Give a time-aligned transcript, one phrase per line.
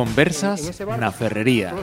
[0.00, 1.76] Conversas na Ferrería.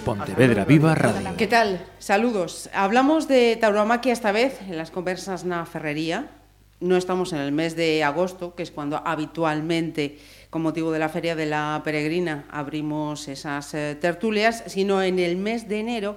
[0.00, 1.36] Pontevedra Viva Radio.
[1.36, 1.84] ¿Qué tal?
[1.98, 2.72] Saludos.
[2.72, 6.32] Hablamos de tauromaquia esta vez en las conversas na Ferrería.
[6.80, 10.16] No estamos en el mes de agosto, que es cuando habitualmente,
[10.48, 15.36] con motivo de la Feria de la Peregrina, abrimos esas eh, tertulias, sino en el
[15.36, 16.16] mes de enero.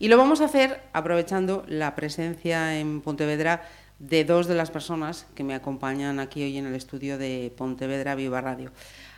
[0.00, 3.62] Y lo vamos a hacer aprovechando la presencia en Pontevedra
[4.00, 8.16] de dos de las personas que me acompañan aquí hoy en el estudio de Pontevedra
[8.16, 8.72] Viva Radio.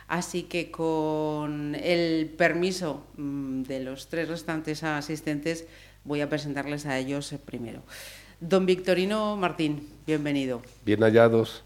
[0.07, 5.65] Así que con el permiso mm, de los tres restantes asistentes
[6.03, 7.81] voy a presentarles a ellos primero.
[8.39, 10.61] Don Victorino Martín, bienvenido.
[10.85, 11.63] Bien hallados.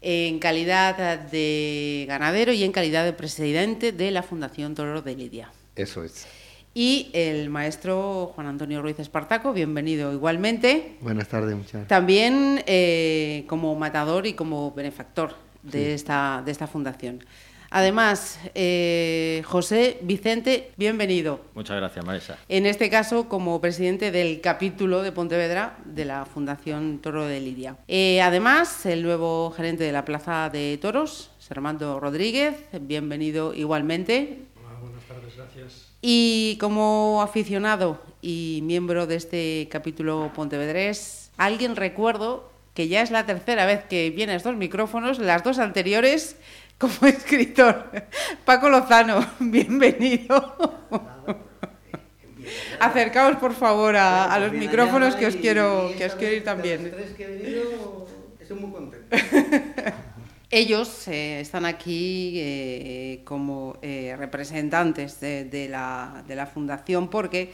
[0.00, 5.50] En calidad de ganadero y en calidad de presidente de la Fundación Toro de Lidia.
[5.76, 6.26] Eso es.
[6.74, 10.96] Y el maestro Juan Antonio Ruiz Espartaco, bienvenido igualmente.
[11.02, 11.88] Buenas tardes, muchas gracias.
[11.88, 17.24] También eh, como matador y como benefactor de, esta, de esta fundación.
[17.74, 21.40] Además, eh, José Vicente, bienvenido.
[21.54, 22.36] Muchas gracias, Marisa.
[22.50, 27.78] En este caso, como presidente del capítulo de Pontevedra de la Fundación Toro de Lidia.
[27.88, 34.40] Eh, además, el nuevo gerente de la Plaza de Toros, Sermando Rodríguez, bienvenido igualmente.
[34.60, 35.92] Hola, buenas tardes, gracias.
[36.02, 43.26] Y como aficionado y miembro de este capítulo pontevedrés, alguien recuerdo que ya es la
[43.26, 46.36] tercera vez que viene a estos micrófonos, las dos anteriores
[46.82, 47.90] como escritor.
[48.44, 50.34] Paco Lozano, bienvenido.
[52.80, 56.92] Acercaos por favor a, a los micrófonos que os quiero que os quiero ir también.
[58.40, 59.16] Estoy muy contento.
[60.50, 67.52] Ellos eh, están aquí eh, como eh, representantes de, de, la, de, la, fundación porque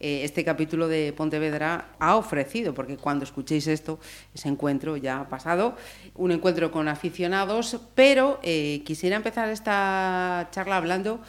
[0.00, 3.98] eh, este capítulo de Pontevedra ha ofrecido, porque cuando escuchéis esto,
[4.34, 5.76] ese encuentro ya ha pasado,
[6.14, 11.20] un encuentro con aficionados, pero eh, quisiera empezar esta charla hablando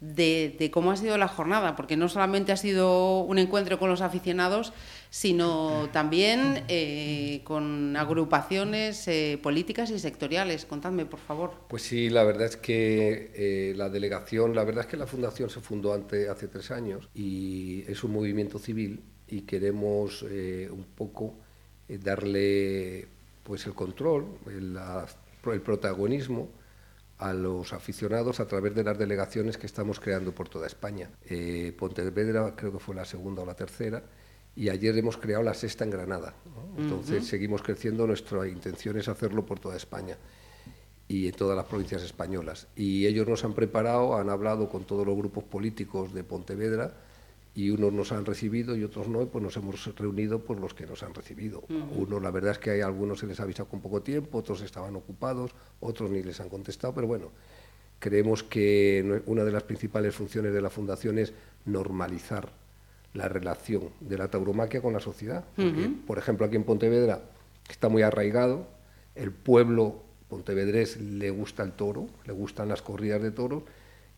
[0.00, 4.02] de, cómo ha sido la jornada, porque no solamente ha sido un encuentro con los
[4.02, 4.72] aficionados,
[5.10, 10.66] sino también eh, con agrupaciones eh, políticas y sectoriales.
[10.66, 11.54] Contadme, por favor.
[11.68, 15.48] Pues sí, la verdad es que eh, la delegación, la verdad es que la fundación
[15.48, 21.34] se fundó hace tres años y es un movimiento civil y queremos un poco
[21.88, 23.08] darle
[23.42, 24.78] pues el control, el,
[25.52, 26.50] el protagonismo
[27.18, 31.10] a los aficionados a través de las delegaciones que estamos creando por toda España.
[31.24, 34.02] Eh, Pontevedra creo que fue la segunda o la tercera
[34.54, 36.34] y ayer hemos creado la sexta en Granada.
[36.44, 36.82] ¿no?
[36.82, 37.30] Entonces uh -huh.
[37.30, 40.16] seguimos creciendo, nuestra intención es hacerlo por toda España
[41.08, 42.68] y en todas las provincias españolas.
[42.76, 46.94] Y ellos nos han preparado, han hablado con todos los grupos políticos de Pontevedra
[47.56, 50.74] y unos nos han recibido y otros no, y pues nos hemos reunido por los
[50.74, 51.64] que nos han recibido.
[51.70, 51.96] Uh -huh.
[52.06, 54.60] Unos, la verdad es que hay algunos se les ha avisado con poco tiempo, otros
[54.60, 57.32] estaban ocupados, otros ni les han contestado, pero bueno,
[57.98, 61.32] creemos que una de las principales funciones de la Fundación es
[61.64, 62.52] normalizar
[63.14, 65.46] la relación de la tauromaquia con la sociedad.
[65.56, 66.04] Porque, uh -huh.
[66.06, 67.22] Por ejemplo, aquí en Pontevedra
[67.70, 68.66] está muy arraigado,
[69.14, 73.62] el pueblo pontevedrés le gusta el toro, le gustan las corridas de toros,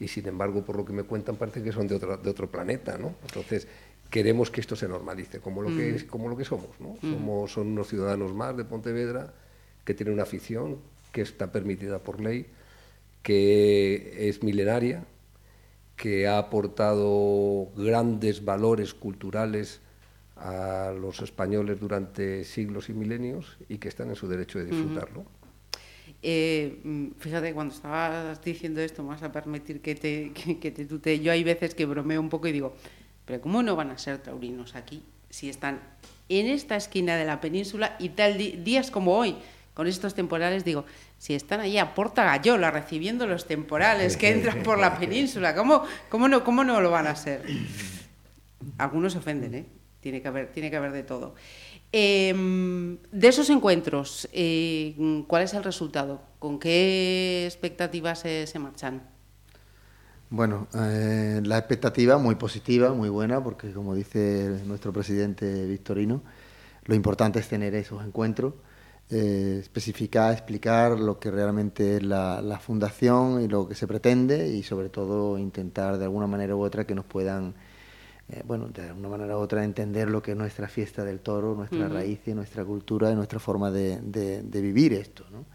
[0.00, 2.50] y sin embargo, por lo que me cuentan, parece que son de otro, de otro
[2.50, 3.14] planeta, ¿no?
[3.22, 3.66] Entonces,
[4.10, 5.76] queremos que esto se normalice, como lo, mm.
[5.76, 6.96] que, es, como lo que somos, ¿no?
[7.02, 7.12] Mm.
[7.14, 9.32] Somos, son unos ciudadanos más de Pontevedra
[9.84, 10.78] que tienen una afición
[11.12, 12.46] que está permitida por ley,
[13.22, 15.04] que es milenaria,
[15.96, 19.80] que ha aportado grandes valores culturales
[20.36, 25.22] a los españoles durante siglos y milenios y que están en su derecho de disfrutarlo.
[25.22, 25.37] Mm.
[26.22, 30.84] Eh, fíjate, cuando estabas diciendo esto, me vas a permitir que te, que, que te
[30.84, 31.20] tutee.
[31.20, 32.74] Yo hay veces que bromeo un poco y digo,
[33.24, 35.80] pero ¿cómo no van a ser taurinos aquí si están
[36.28, 39.36] en esta esquina de la península y tal días como hoy,
[39.74, 40.84] con estos temporales, digo,
[41.18, 45.84] si están allí a Porta Gallola recibiendo los temporales que entran por la península, ¿cómo,
[46.08, 47.42] cómo, no, cómo no lo van a ser?
[48.78, 49.66] Algunos se ofenden, ¿eh?
[50.00, 51.34] Tiene que haber, tiene que haber de todo.
[51.92, 52.34] Eh,
[53.10, 56.20] de esos encuentros, eh, ¿cuál es el resultado?
[56.38, 59.02] ¿Con qué expectativas se, se marchan?
[60.30, 66.22] Bueno, eh, la expectativa muy positiva, muy buena, porque como dice nuestro presidente Victorino,
[66.84, 68.54] lo importante es tener esos encuentros,
[69.10, 74.62] eh, especificar, explicar lo que realmente es la, fundación y lo que se pretende y
[74.62, 77.54] sobre todo intentar de alguna manera u otra que nos puedan
[78.30, 81.54] eh, bueno, de una manera u otra entender lo que es nuestra fiesta del toro,
[81.54, 81.92] nuestra uh -huh.
[81.92, 85.46] raíz, nuestra cultura y nuestra forma de, de, de vivir esto, ¿no?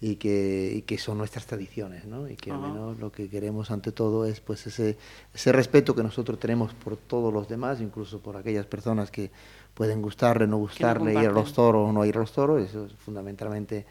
[0.00, 2.28] Y que, y que, son nuestras tradiciones, ¿no?
[2.28, 2.64] Y que uh -huh.
[2.64, 4.96] al menos lo que queremos ante todo es pues ese,
[5.34, 9.30] ese respeto que nosotros tenemos por todos los demás, incluso por aquellas personas que
[9.74, 12.62] pueden gustarle, no gustarle, no ir a los toros o no ir a los toros,
[12.62, 13.86] eso es fundamentalmente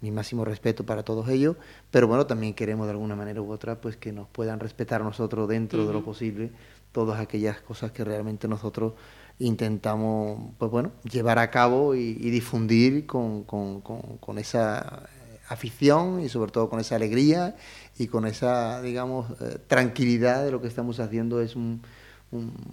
[0.00, 1.56] mi máximo respeto para todos ellos,
[1.90, 5.48] pero bueno, también queremos de alguna manera u otra pues que nos puedan respetar nosotros
[5.48, 6.50] dentro de lo posible
[6.92, 8.94] todas aquellas cosas que realmente nosotros
[9.38, 15.08] intentamos pues bueno llevar a cabo y, difundir con, con, esa
[15.48, 17.56] afición y sobre todo con esa alegría
[17.98, 21.82] y con esa digamos eh, tranquilidad de lo que estamos haciendo es un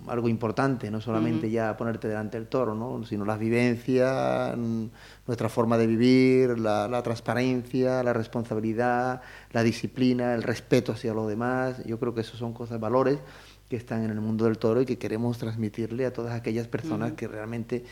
[0.07, 3.03] algo importante, no solamente ya ponerte delante del toro, ¿no?
[3.03, 9.21] sino las vivencias, nuestra forma de vivir, la, transparencia, la responsabilidad,
[9.51, 11.83] la disciplina, el respeto hacia los demás.
[11.85, 13.19] Yo creo que esos son cosas, valores
[13.69, 17.13] que están en el mundo del toro y que queremos transmitirle a todas aquellas personas
[17.13, 17.85] que realmente,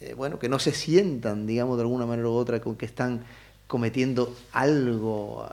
[0.00, 3.24] eh, bueno, que no se sientan, digamos, de alguna manera u otra, con que están
[3.66, 5.46] cometiendo algo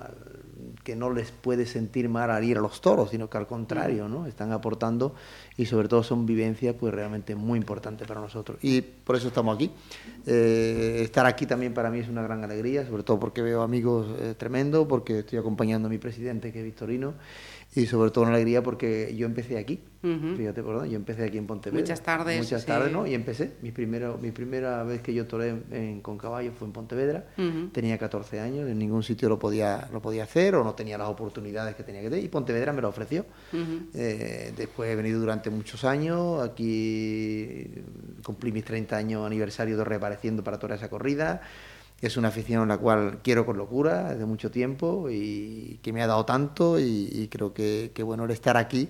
[0.83, 4.07] que no les puede sentir mal al ir a los toros, sino que al contrario,
[4.07, 4.25] ¿no?
[4.25, 5.13] Están aportando
[5.57, 8.57] y sobre todo son vivencias pues realmente muy importantes para nosotros.
[8.61, 9.71] Y por eso estamos aquí.
[10.25, 14.07] Eh, estar aquí también para mí es una gran alegría, sobre todo porque veo amigos
[14.19, 17.13] eh, tremendos, porque estoy acompañando a mi presidente que es Victorino
[17.73, 21.47] y sobre todo una alegría porque yo empecé aquí, fíjate, perdón, yo empecé aquí en
[21.47, 21.79] Pontevedra.
[21.79, 22.37] Muchas tardes.
[22.37, 23.07] Muchas tardes, ¿no?
[23.07, 23.53] Y empecé.
[23.61, 27.27] Mi, primero, mi primera vez que yo toré en, con caballo fue en Pontevedra.
[27.71, 31.07] Tenía 14 años, en ningún sitio lo podía, lo podía hacer o no tenía las
[31.07, 33.25] oportunidades que tenía que tener y Pontevedra me lo ofreció.
[33.93, 37.69] Eh, después he venido durante muchos años, aquí
[38.23, 41.41] cumplí mis 30 años aniversario de reapareciendo para toda esa corrida
[42.01, 46.01] es una afición en la cual quiero con locura desde mucho tiempo y que me
[46.01, 48.89] ha dado tanto y, creo que, bueno el estar aquí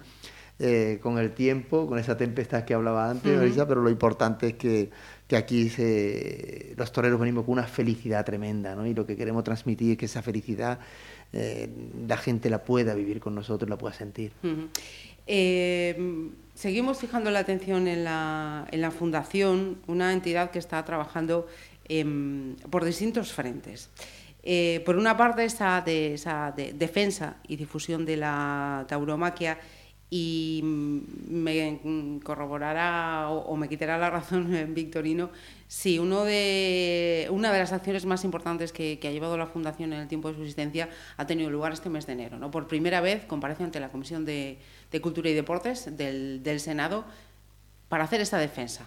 [0.60, 4.54] eh, con el tiempo, con esa tempestad que hablaba antes, Marisa, pero lo importante es
[4.54, 4.92] que,
[5.28, 8.86] que aquí se, los toreros venimos con una felicidad tremenda ¿no?
[8.86, 10.80] y lo que queremos transmitir es que esa felicidad
[11.34, 11.70] eh,
[12.08, 14.34] la gente la pueda vivir con nosotros, la pueda sentir.
[15.28, 21.48] Eh, seguimos fijando la atención en la, en la Fundación, una entidad que está trabajando
[21.86, 23.90] Em, por distintos frentes.
[24.44, 29.60] Eh, por una parte, esa, de, esa defensa y difusión de la tauromaquia
[30.10, 35.30] y me corroborará o, me quitará la razón Victorino
[35.68, 40.28] si una de las acciones más importantes que, ha llevado la Fundación en el tiempo
[40.28, 42.38] de su existencia ha tenido lugar este mes de enero.
[42.38, 42.52] ¿no?
[42.52, 44.60] Por primera vez comparece ante la Comisión de,
[45.02, 47.06] Cultura y Deportes del, del Senado
[47.88, 48.86] para hacer esta defensa.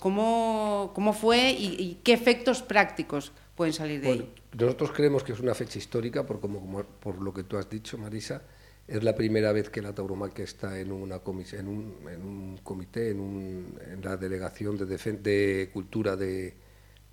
[0.00, 4.34] ¿Cómo, cómo fue y, qué efectos prácticos pueden salir de ahí?
[4.58, 7.98] Nosotros creemos que es una fecha histórica, por, como, por lo que tú has dicho,
[7.98, 8.42] Marisa.
[8.86, 13.20] Es la primera vez que la tauromaquia está en, una un, en un comité, en,
[13.20, 16.54] un, en la delegación de, de cultura de,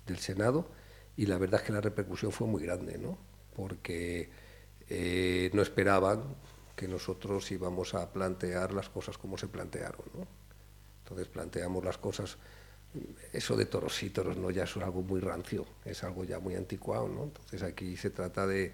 [0.06, 0.68] del Senado,
[1.16, 3.18] y la verdad es que la repercusión fue muy grande, ¿no?
[3.54, 4.30] porque
[4.88, 6.22] eh, no esperaban
[6.76, 10.04] que nosotros íbamos a plantear las cosas como se plantearon.
[10.14, 10.26] ¿no?
[11.02, 12.38] Entonces planteamos las cosas
[13.32, 16.54] eso de toros y toros no ya es algo muy rancio, es algo ya muy
[16.54, 17.24] anticuado, ¿no?
[17.24, 18.72] Entonces aquí se trata de,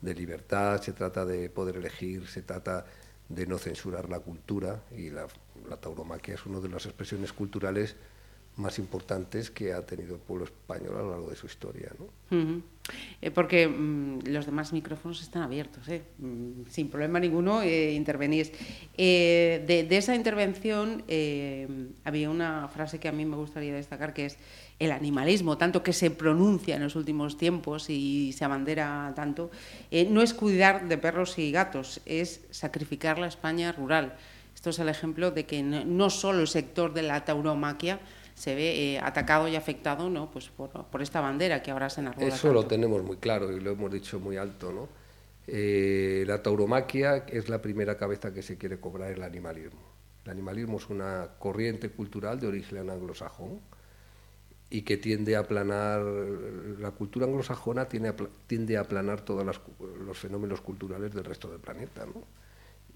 [0.00, 2.86] de, libertad, se trata de poder elegir, se trata
[3.28, 5.26] de no censurar la cultura y la,
[5.68, 7.96] la tauromaquia es una de las expresiones culturales
[8.56, 11.92] más importantes que ha tenido el pueblo español a lo largo de su historia.
[11.98, 12.62] ¿no?
[13.20, 16.02] Eh, porque mm, los demás micrófonos están abiertos, ¿eh?
[16.18, 18.52] mm, sin problema ninguno eh, intervenís.
[18.96, 21.04] Eh, de, esa intervención
[22.04, 24.38] había una frase que a mí me gustaría destacar, que es
[24.78, 29.50] el animalismo, tanto que se pronuncia en los últimos tiempos y se abandera tanto,
[30.10, 34.16] no es cuidar de perros y gatos, es sacrificar la España rural.
[34.54, 38.00] Esto es el ejemplo de que no solo el sector de la tauromaquia,
[38.36, 40.30] se ve eh, atacado y afectado ¿no?
[40.30, 42.28] pues por, por, esta bandera que ahora se enarbola.
[42.28, 44.70] Eso lo tenemos muy claro y lo hemos dicho muy alto.
[44.70, 44.88] ¿no?
[45.46, 49.80] Eh, la tauromaquia es la primera cabeza que se quiere cobrar el animalismo.
[50.26, 53.60] El animalismo es una corriente cultural de origen anglosajón
[54.68, 58.16] y que tiende a aplanar, la cultura anglosajona tiende a,
[58.46, 59.46] tiende a aplanar todos
[59.78, 62.04] los fenómenos culturales del resto del planeta.
[62.04, 62.22] ¿no?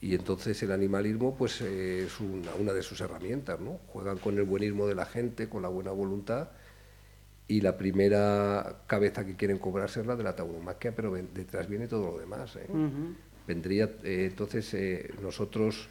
[0.03, 3.81] Y entonces el animalismo pues eh, es una, de sus herramientas, ¿no?
[3.89, 6.51] Juegan con el buenismo de la gente, con la buena voluntad
[7.47, 11.87] y la primera cabeza que quieren cobrarse es la de la tauromaquia, pero detrás viene
[11.87, 12.57] todo lo demás.
[12.57, 12.67] ¿eh?
[13.47, 14.75] Vendría, eh, entonces
[15.21, 15.89] nosotros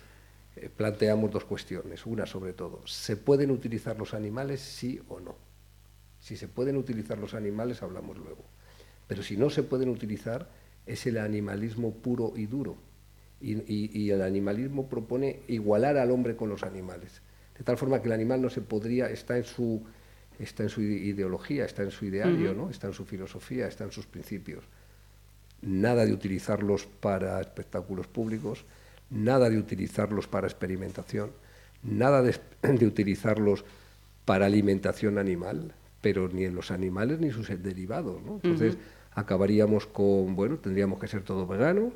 [0.75, 5.35] planteamos dos cuestiones, una sobre todo, ¿se pueden utilizar los animales sí o no?
[6.19, 8.43] Si se pueden utilizar los animales hablamos luego,
[9.07, 10.49] pero si no se pueden utilizar
[10.85, 12.88] es el animalismo puro y duro
[13.41, 17.21] y, el animalismo propone igualar al hombre con los animales,
[17.57, 19.83] de tal forma que el animal no se podría, está en su,
[20.39, 22.69] está en su ideología, está en su ideario, ¿no?
[22.69, 24.63] está en su filosofía, está en sus principios.
[25.61, 28.65] Nada de utilizarlos para espectáculos públicos,
[29.09, 31.31] nada de utilizarlos para experimentación,
[31.83, 33.65] nada de, utilizarlos
[34.25, 38.21] para alimentación animal, pero ni en los animales ni sus derivados.
[38.25, 38.77] Entonces,
[39.13, 41.91] acabaríamos con, bueno, tendríamos que ser todo vegano,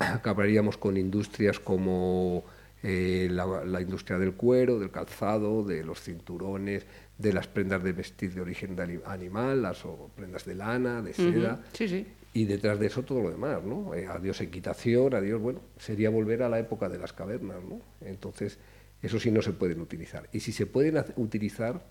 [0.14, 2.44] acabaríamos con industrias como
[2.82, 6.86] eh, la, industria del cuero, del calzado, de los cinturones,
[7.18, 9.84] de las prendas de vestir de origen animal, las
[10.16, 11.62] prendas de lana, de seda.
[11.74, 12.06] Sí, sí.
[12.32, 13.92] Y detrás de eso todo lo demás, ¿no?
[13.94, 17.80] Eh, adiós equitación, adiós, bueno, sería volver a la época de las cavernas, ¿no?
[18.00, 18.58] Entonces,
[19.02, 20.28] eso sí no se pueden utilizar.
[20.32, 21.84] Y si se pueden utilizar,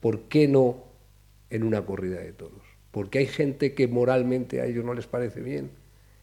[0.00, 0.84] ¿por qué no
[1.50, 2.62] en una corrida de toros?
[2.90, 5.70] Porque hay gente que moralmente a ellos no les parece bien.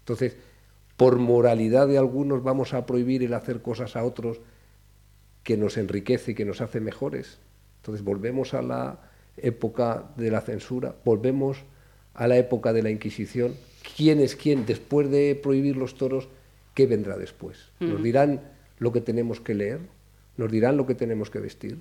[0.01, 0.35] Entonces,
[0.97, 4.39] por moralidad de algunos vamos a prohibir el hacer cosas a otros
[5.43, 7.39] que nos enriquece y que nos hace mejores.
[7.77, 8.99] Entonces volvemos a la
[9.37, 11.57] época de la censura, volvemos
[12.13, 13.55] a la época de la Inquisición.
[13.95, 14.65] ¿Quién es quién?
[14.65, 16.29] Después de prohibir los toros,
[16.75, 17.71] ¿qué vendrá después?
[17.79, 18.41] Nos dirán
[18.77, 19.79] lo que tenemos que leer,
[20.37, 21.79] nos dirán lo que tenemos que vestir,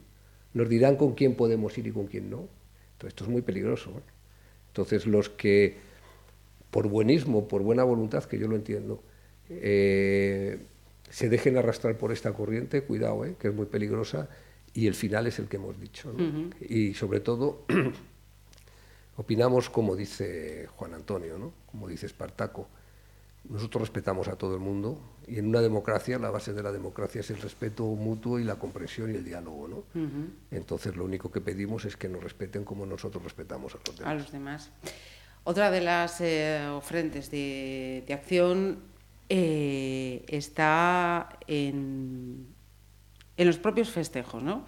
[0.54, 2.48] nos dirán con quién podemos ir y con quién no.
[2.92, 3.90] Entonces, esto es muy peligroso.
[3.90, 4.02] ¿eh?
[4.68, 5.76] Entonces, los que,
[6.70, 9.02] por buenismo, por buena voluntad, que yo lo entiendo,
[9.48, 10.58] eh,
[11.10, 13.34] se dejen arrastrar por esta corriente, cuidado, ¿eh?
[13.38, 14.28] que es muy peligrosa,
[14.72, 16.14] y el final es el que hemos dicho.
[16.60, 17.64] Y sobre todo,
[19.16, 21.52] opinamos como dice Juan Antonio, ¿no?
[21.70, 22.68] como dice Espartaco.
[23.48, 27.22] Nosotros respetamos a todo el mundo y en una democracia la base de la democracia
[27.22, 29.66] es el respeto mutuo y la comprensión y el diálogo.
[29.66, 29.84] ¿no?
[30.50, 34.10] Entonces lo único que pedimos es que nos respeten como nosotros respetamos a los demás.
[34.10, 34.70] A los demás.
[35.44, 36.60] Otra de las eh,
[37.30, 38.78] de, acción
[39.28, 42.46] eh, está en,
[43.36, 44.42] en, los propios festejos.
[44.42, 44.64] ¿no?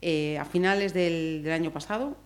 [0.00, 2.16] Eh, a finales del, año pasado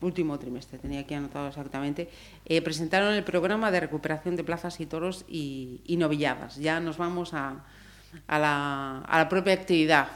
[0.00, 2.08] último trimestre, tenía aquí anotado exactamente,
[2.44, 6.56] eh, presentaron el programa de recuperación de plazas y toros y, novilladas.
[6.56, 7.64] Ya nos vamos a,
[8.28, 10.08] a, la, a la, propia actividad.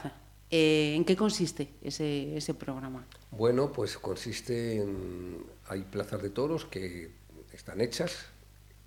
[0.55, 3.03] Eh, ¿En qué consiste ese, ese programa?
[3.31, 5.43] Bueno, pues consiste en...
[5.67, 7.09] Hay plazas de toros que
[7.53, 8.27] están hechas,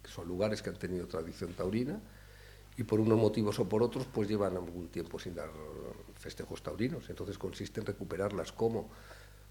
[0.01, 2.01] que son lugares que han tenido tradición taurina,
[2.77, 5.51] y por unos motivos o por otros, pues llevan algún tiempo sin dar
[6.15, 7.11] festejos taurinos.
[7.11, 8.89] Entonces consiste en recuperarlas como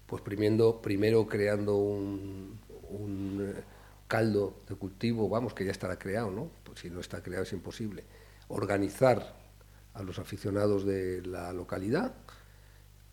[0.06, 2.58] pues primero, creando un,
[3.42, 3.62] eh,
[4.08, 6.48] caldo de cultivo, vamos, que ya estará creado, ¿no?
[6.64, 8.04] Pues si no está creado es imposible.
[8.48, 9.45] Organizar
[9.96, 12.14] a los aficionados de la localidad,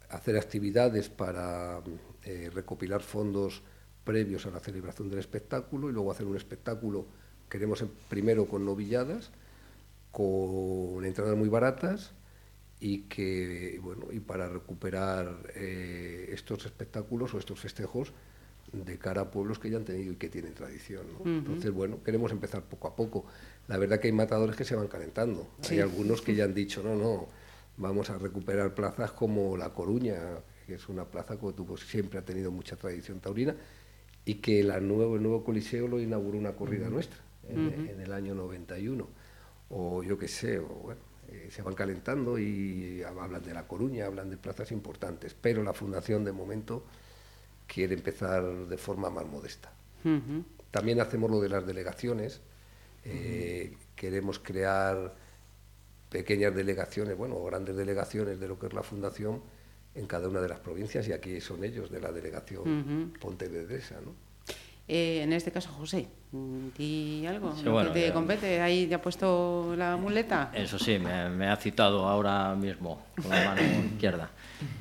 [0.09, 1.81] hacer actividades para
[2.23, 3.63] eh, recopilar fondos
[4.03, 7.07] previos a la celebración del espectáculo y luego hacer un espectáculo,
[7.49, 9.31] queremos primero con novilladas,
[10.11, 12.11] con entradas muy baratas
[12.79, 18.11] y que bueno y para recuperar eh, estos espectáculos o estos festejos
[18.71, 21.05] de cara a pueblos que ya han tenido y que tienen tradición.
[21.25, 23.25] Entonces, bueno, queremos empezar poco a poco.
[23.67, 25.47] La verdad que hay matadores que se van calentando.
[25.69, 27.27] Hay algunos que ya han dicho, no, no,
[27.77, 30.15] vamos a recuperar plazas como La Coruña,
[30.65, 33.55] que es una plaza que tuvo, siempre ha tenido mucha tradición taurina,
[34.25, 38.11] y que la nuevo, el nuevo Coliseo lo inauguró una corrida nuestra en, en, el
[38.11, 39.07] año 91.
[39.69, 44.05] O yo qué sé, o bueno, eh, se van calentando y hablan de La Coruña,
[44.05, 46.85] hablan de plazas importantes, pero la Fundación de momento
[47.67, 49.71] quiere empezar de forma más modesta.
[50.71, 52.41] También hacemos lo de las delegaciones,
[53.05, 55.15] eh, queremos crear
[56.09, 59.41] pequeñas delegaciones, bueno, grandes delegaciones de lo que es la Fundación
[59.95, 64.13] en cada una de las provincias y aquí son ellos de la delegación Pontevedresa, ¿no?
[64.87, 66.07] Eh, en este caso, José,
[66.77, 67.53] ¿y algo?
[67.93, 68.59] te compete?
[68.59, 70.51] ¿Ahí te ha puesto la muleta?
[70.53, 73.61] Eso sí, me, ha citado ahora mismo con la mano
[73.93, 74.29] izquierda.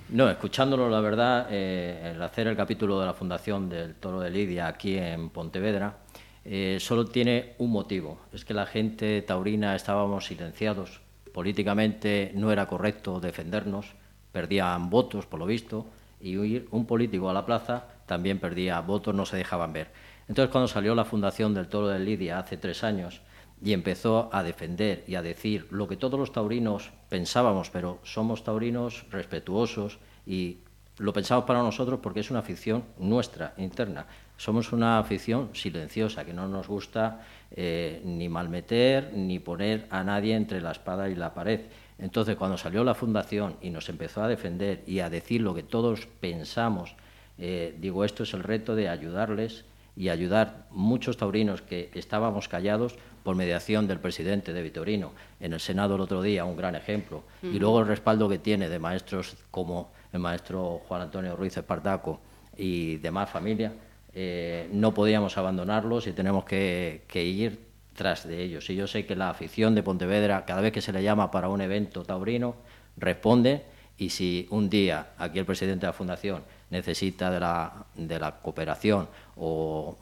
[0.09, 4.31] No, escuchándolo, la verdad, eh, el hacer el capítulo de la Fundación del Toro de
[4.31, 5.99] Lidia aquí en Pontevedra
[6.45, 8.19] eh, solo tiene un motivo.
[8.33, 11.01] Es que la gente taurina estábamos silenciados.
[11.33, 13.95] Políticamente no era correcto defendernos,
[14.33, 15.87] perdían votos, por lo visto,
[16.21, 19.91] y un político a la plaza también perdía votos, no se dejaban ver.
[20.29, 23.23] Entonces, cuando salió la fundación del Toro de Lidia hace tres años
[23.65, 28.45] y empezó a defender y a decir lo que todos los taurinos pensábamos, pero somos
[28.45, 30.59] taurinos respetuosos y
[30.99, 34.05] lo pensamos para nosotros porque es una afición nuestra, interna.
[34.37, 40.35] Somos una afición silenciosa, que no nos gusta eh, ni malmeter ni poner a nadie
[40.35, 41.61] entre la espada y la pared.
[41.99, 45.63] Entonces, cuando salió la fundación y nos empezó a defender y a decir lo que
[45.63, 46.95] todos pensamos
[47.39, 49.65] eh, digo, esto es el reto de ayudarles
[49.97, 55.13] y ayudar muchos taurinos que estábamos callados por mediación del presidente de Vitorino.
[55.41, 57.23] En el Senado el otro día, un gran ejemplo.
[57.43, 62.21] Y luego el respaldo que tiene de maestros como el maestro Juan Antonio Ruiz Espartaco
[62.57, 63.73] y demás familia,
[64.15, 67.61] eh, no podíamos abandonarlos y tenemos que, que, ir
[67.95, 68.69] tras de ellos.
[68.71, 71.49] Y yo sé que la afición de Pontevedra, cada vez que se le llama para
[71.49, 72.57] un evento taurino,
[72.97, 73.63] responde
[73.97, 78.41] y si un día aquí el presidente de la Fundación necesita de la, de la
[78.41, 79.97] cooperación o,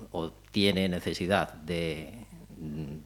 [0.52, 2.14] tiene necesidad de,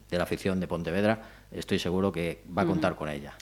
[0.09, 3.33] de la afición de Pontevedra, estoy seguro que va a contar con ella.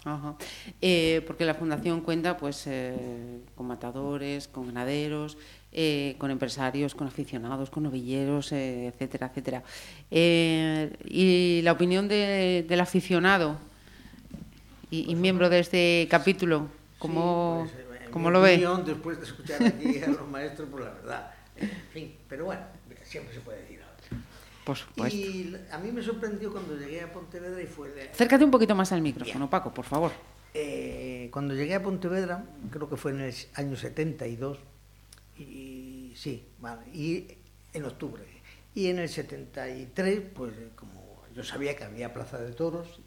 [0.82, 5.38] Eh, porque la Fundación cuenta pues, eh, con matadores, con ganaderos,
[5.72, 9.64] eh, con empresarios, con aficionados, con novilleros, etcétera, etcétera.
[10.10, 13.58] y la opinión del aficionado
[14.92, 16.68] y, miembro de este capítulo,
[17.00, 17.83] ¿cómo, pues,
[18.32, 18.58] lo ve?
[18.86, 21.32] Después de escuchar aquí a los maestros, por la verdad.
[21.56, 22.62] En fin, pero bueno,
[23.04, 23.84] siempre se puede decir
[25.12, 28.10] y a mí me sorprendió cuando llegué a Pontevedra y fue...
[28.12, 30.12] Acércate un poquito más al micrófono, Paco, por favor.
[30.54, 34.60] Eh, cuando llegué a Pontevedra, creo que fue en el año 72,
[35.38, 37.28] y sí, vale, y
[37.74, 38.24] en octubre.
[38.74, 43.00] Y en el 73, pues como yo sabía que había plaza de toros,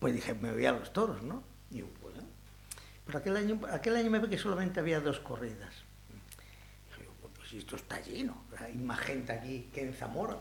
[0.00, 1.42] pues dije, me voy a los toros, ¿no?
[1.70, 1.82] Y
[3.06, 5.84] pero aquel año, aquel año me ve que solamente había dos corridas
[7.58, 10.36] esto está lleno, hay más gente aquí que en Zamora.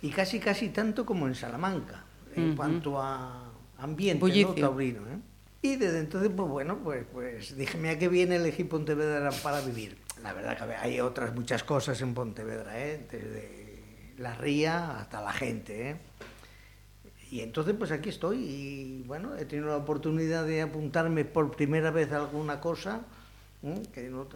[0.00, 4.54] Y casi, casi tanto como en Salamanca, en cuanto a ambiente ¿no?
[4.54, 5.00] taurino.
[5.08, 5.18] ¿eh?
[5.62, 9.98] Y desde entonces, pues bueno, pues, pues dije, mira que viene elegí Pontevedra para vivir.
[10.22, 13.06] La verdad que hay otras muchas cosas en Pontevedra, ¿eh?
[13.10, 15.90] desde la ría hasta la gente.
[15.90, 15.96] ¿eh?
[17.30, 21.90] Y entonces, pues aquí estoy y bueno, he tenido la oportunidad de apuntarme por primera
[21.90, 23.02] vez a alguna cosa
[23.92, 24.28] que no,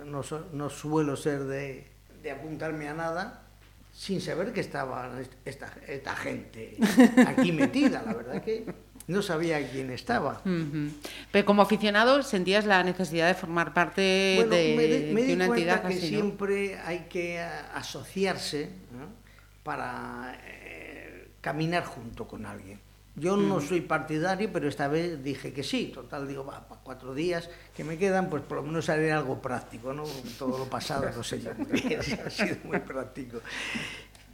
[0.52, 1.86] no, suelo ser de,
[2.22, 3.42] de, apuntarme a nada
[3.92, 5.12] sin saber que estaba
[5.44, 6.76] esta, esta gente
[7.26, 8.02] aquí metida.
[8.04, 8.66] La verdad que
[9.06, 10.42] no sabía quién estaba.
[11.30, 16.78] Pero como aficionado sentías la necesidad de formar parte de, me, una entidad que siempre
[16.78, 18.70] hay que asociarse
[19.62, 20.36] para
[21.42, 22.80] caminar junto con alguien.
[23.14, 25.92] Yo no soy partidario, pero esta vez dije que sí.
[25.92, 29.42] Total, digo, va, para cuatro días que me quedan, pues por lo menos haré algo
[29.42, 30.04] práctico, ¿no?
[30.38, 31.50] Todo lo pasado, no sé yo
[32.26, 33.40] ha sido muy práctico.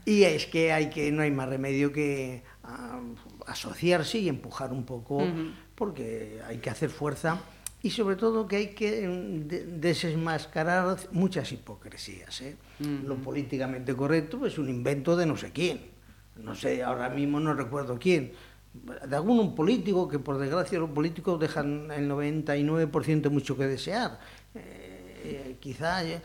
[0.04, 3.00] Y es que, hay que no hay más remedio que ah,
[3.46, 5.26] asociarse y empujar un poco,
[5.74, 7.40] porque hay que hacer fuerza
[7.82, 12.40] y sobre todo que hay que mm, desmascarar muchas hipocresías.
[12.42, 12.56] ¿eh?
[13.04, 15.97] Lo políticamente correcto es un invento de no sé quién.
[16.38, 18.32] No sé, ahora mismo no recuerdo quién
[18.72, 24.18] de algún político, que por desgracia los políticos dejan el 99% mucho que desear.
[24.54, 26.22] Eh, eh, quizá eh,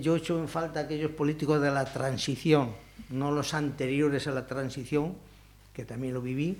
[0.00, 2.72] yo echo en falta aquellos políticos de la transición,
[3.10, 5.14] no los anteriores a la transición,
[5.72, 6.58] que también lo viví,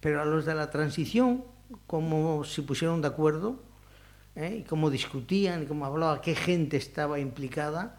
[0.00, 1.44] pero a los de la transición,
[1.86, 3.60] como se pusieron de acuerdo,
[4.36, 7.96] y cómo discutían, y cómo hablaban, qué gente estaba implicada,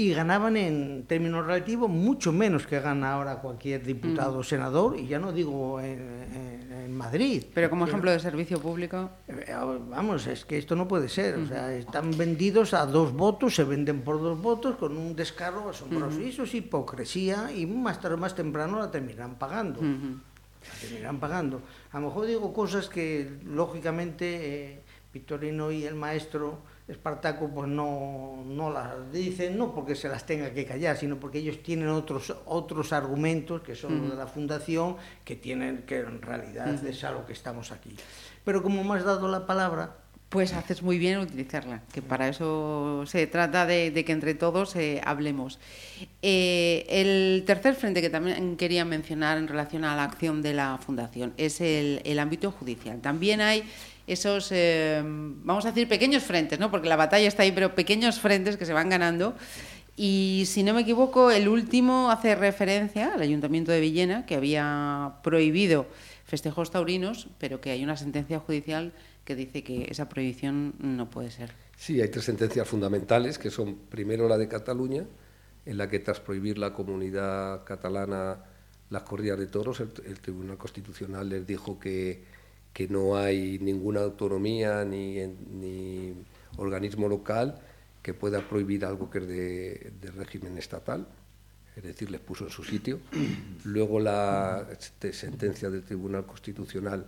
[0.00, 5.06] y ganaban en términos relativos mucho menos que gana ahora cualquier diputado o senador, y
[5.06, 7.44] ya no digo en, Madrid.
[7.54, 9.10] Pero como ejemplo de servicio público.
[9.28, 9.54] Eh,
[9.88, 11.36] vamos, es que esto no puede ser.
[11.36, 15.68] O sea, están vendidos a dos votos, se venden por dos votos con un descargo
[15.70, 16.20] asombroso.
[16.20, 19.80] Y eso es hipocresía, y más tarde o más temprano la terminarán pagando.
[19.82, 21.60] La terminarán pagando.
[21.92, 24.82] A lo mejor digo cosas que, lógicamente, eh,
[25.12, 26.58] Victorino y el maestro
[26.90, 31.38] Espartaco pues no, no las dicen, no porque se las tenga que callar, sino porque
[31.38, 36.20] ellos tienen otros, otros argumentos que son los de la fundación, que tienen que en
[36.20, 37.96] realidad es a lo que estamos aquí.
[38.44, 39.96] Pero como me has dado la palabra...
[40.30, 45.00] Pues haces muy bien utilizarla, que para eso se trata de, que entre todos eh,
[45.04, 45.58] hablemos.
[46.22, 50.78] Eh, el tercer frente que también quería mencionar en relación a la acción de la
[50.78, 53.00] Fundación es el, ámbito judicial.
[53.00, 53.64] También hay
[54.06, 56.70] esos, eh, vamos a decir, pequeños frentes, ¿no?
[56.70, 59.34] porque la batalla está ahí, pero pequeños frentes que se van ganando.
[59.96, 65.14] Y si no me equivoco, el último hace referencia al Ayuntamiento de Villena, que había
[65.24, 65.88] prohibido
[66.24, 68.92] festejos taurinos, pero que hay una sentencia judicial
[69.24, 71.52] que dice que esa prohibición no puede ser.
[71.76, 75.04] Sí, hay tres sentencias fundamentales, que son primero la de Cataluña,
[75.66, 78.44] en la que tras prohibir la comunidad catalana
[78.90, 82.24] las corridas de toros, el Tribunal Constitucional les dijo que
[82.72, 86.14] que no hay ninguna autonomía ni, ni
[86.56, 87.60] organismo local
[88.02, 91.06] que pueda prohibir algo que es de, régimen estatal,
[91.76, 93.00] es decir, les puso en su sitio.
[93.64, 97.06] Luego la este, sentencia del Tribunal Constitucional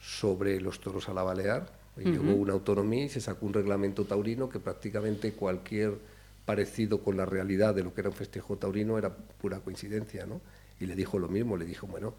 [0.00, 4.04] sobre los toros a la Balear, y llegó una autonomía y se sacó un reglamento
[4.04, 5.98] taurino que prácticamente cualquier
[6.44, 10.40] parecido con la realidad de lo que era un festejo taurino era pura coincidencia, ¿no?
[10.78, 12.14] Y le dijo lo mismo, le dijo, bueno,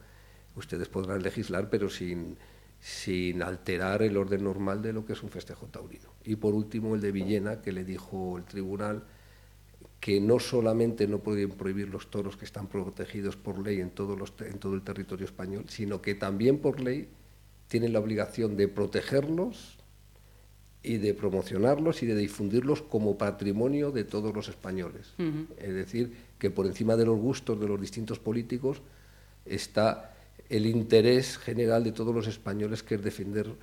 [0.57, 2.35] ustedes podrán legislar, pero sin
[2.81, 6.09] sin alterar el orden normal de lo que es un festejo taurino.
[6.23, 9.03] Y por último el de Villena, que le dijo el tribunal
[9.99, 14.17] que no solamente no pueden prohibir los toros que están protegidos por ley en, todos
[14.17, 17.09] los, en todo el territorio español, sino que también por ley
[17.69, 19.77] tienen la obligación de protegerlos
[20.83, 25.13] y de promocionarlos y de difundirlos como patrimonio de todos los españoles.
[25.57, 28.81] Es decir, que por encima de los gustos de los distintos políticos
[29.45, 30.13] está
[30.49, 33.53] el interés general de todos los españoles, que es defender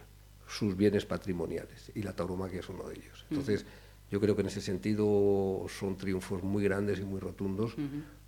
[0.46, 3.26] sus bienes patrimoniales, y la tauromaquia es uno de ellos.
[3.28, 3.66] Entonces,
[4.10, 7.74] yo creo que en ese sentido son triunfos muy grandes y muy rotundos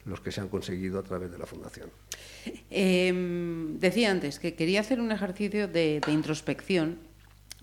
[0.04, 1.90] los que se han conseguido a través de la Fundación.
[2.70, 6.98] Em, decía antes que quería hacer un ejercicio de, introspección,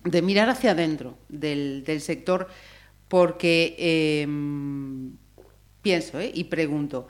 [0.04, 2.48] de mirar hacia adentro del, sector,
[3.08, 5.18] porque em,
[5.82, 6.32] pienso ¿eh?
[6.34, 7.08] y pregunto,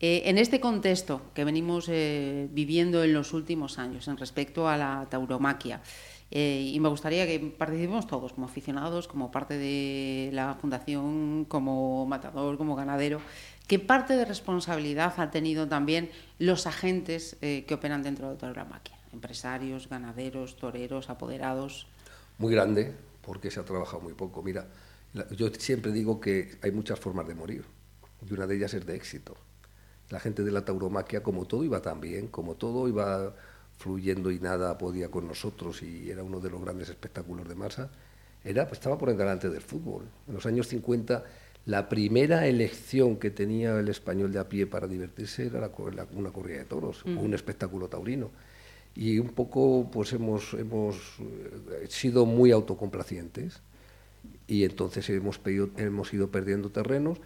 [0.00, 4.76] eh, en este contexto que venimos eh, viviendo en los últimos años en respecto a
[4.76, 5.80] la tauromaquia,
[6.28, 12.58] y me gustaría que participemos todos, como aficionados, como parte de la fundación, como matador,
[12.58, 13.20] como ganadero,
[13.66, 18.96] ¿qué parte de responsabilidad han tenido también los agentes que operan dentro de la tauromaquia?
[19.12, 21.86] Empresarios, ganaderos, toreros, apoderados.
[22.38, 24.42] Muy grande, porque se ha trabajado muy poco.
[24.42, 24.66] Mira,
[25.30, 27.64] yo siempre digo que hay muchas formas de morir,
[28.28, 29.36] y una de ellas es de éxito
[30.10, 33.34] la gente de la tauromaquia, como todo iba tan bien, como todo iba
[33.78, 37.90] fluyendo y nada podía con nosotros y era uno de los grandes espectáculos de masa,
[38.44, 40.04] era, pues, estaba por delante del fútbol.
[40.28, 41.24] En los años 50
[41.66, 45.70] la primera elección que tenía el español de a pie para divertirse era
[46.12, 48.30] una corrida de toros, o un espectáculo taurino.
[48.94, 53.60] Y un poco pues hemos, hemos eh, sido muy autocomplacientes
[54.46, 55.40] y entonces hemos,
[55.76, 57.20] hemos ido perdiendo terrenos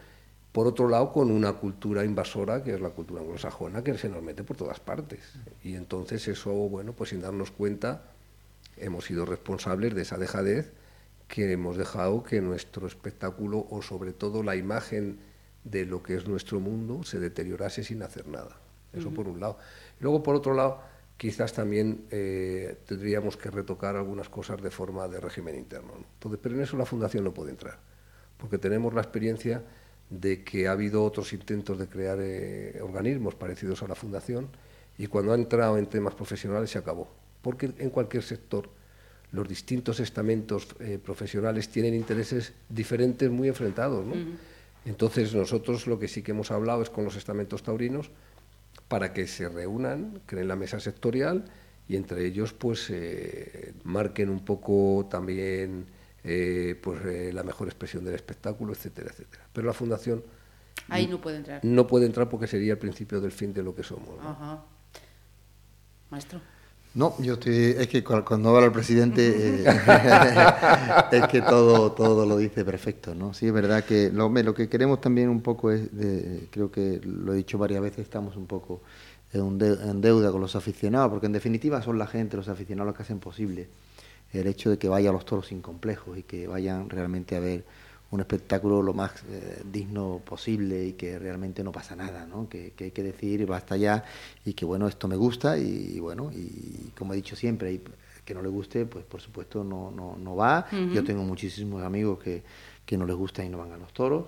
[0.53, 4.21] por otro lado, con una cultura invasora, que es la cultura anglosajona, que se nos
[4.21, 5.21] mete por todas partes.
[5.63, 8.03] Y entonces eso, bueno, pues sin darnos cuenta,
[8.77, 10.73] hemos sido responsables de esa dejadez
[11.31, 15.21] que hemos dejado que nuestro espectáculo, o sobre todo la imagen
[15.63, 18.57] de lo que es nuestro mundo, se deteriorase sin hacer nada.
[18.93, 19.57] Eso por un lado.
[20.01, 20.83] luego, por otro lado,
[21.17, 25.93] quizás también eh, tendríamos que retocar algunas cosas de forma de régimen interno.
[25.97, 27.79] Entonces, pero en eso la Fundación no puede entrar,
[28.37, 29.63] porque tenemos la experiencia
[30.09, 34.49] de que ha habido otros intentos de crear eh, organismos parecidos a la Fundación
[34.99, 37.09] y cuando ha entrado en temas profesionales se acabó.
[37.41, 38.69] Porque en cualquier sector
[39.33, 44.05] los distintos estamentos eh, profesionales tienen intereses diferentes muy enfrentados.
[44.85, 48.11] Entonces nosotros lo que sí que hemos hablado es con los estamentos taurinos
[48.89, 51.45] para que se reúnan, creen la mesa sectorial
[51.87, 55.87] y entre ellos pues eh, marquen un poco también
[56.25, 59.45] eh, pues la mejor expresión del espectáculo, etcétera, etcétera.
[59.53, 60.25] Pero la fundación
[60.89, 61.65] ahí no puede entrar.
[61.65, 64.19] No puede entrar porque sería el principio del fin de lo que somos.
[66.11, 66.41] Maestro.
[66.93, 69.65] No, yo estoy, es que cuando habla el presidente eh,
[71.13, 73.33] es que todo, todo lo dice perfecto, ¿no?
[73.33, 75.89] Sí, es verdad que lo, que queremos también un poco es,
[76.51, 78.81] creo que lo he dicho varias veces, estamos un poco
[79.33, 83.03] en, deuda con los aficionados, porque en definitiva son la gente, los aficionados los que
[83.05, 83.69] hacen posible
[84.33, 87.41] el hecho de que vaya a los toros sin complejos y que vayan realmente a
[87.41, 87.65] ver
[88.11, 92.49] un espectáculo lo más eh, digno posible y que realmente no pasa nada, ¿no?
[92.49, 94.05] Que, hay que decir basta ya
[94.45, 97.83] y que bueno, esto me gusta y, bueno, y como he dicho siempre, y
[98.25, 100.67] que no le guste, pues por supuesto no, no, no va.
[100.93, 102.43] Yo tengo muchísimos amigos que,
[102.85, 104.27] que no les gusta y no van a los toros.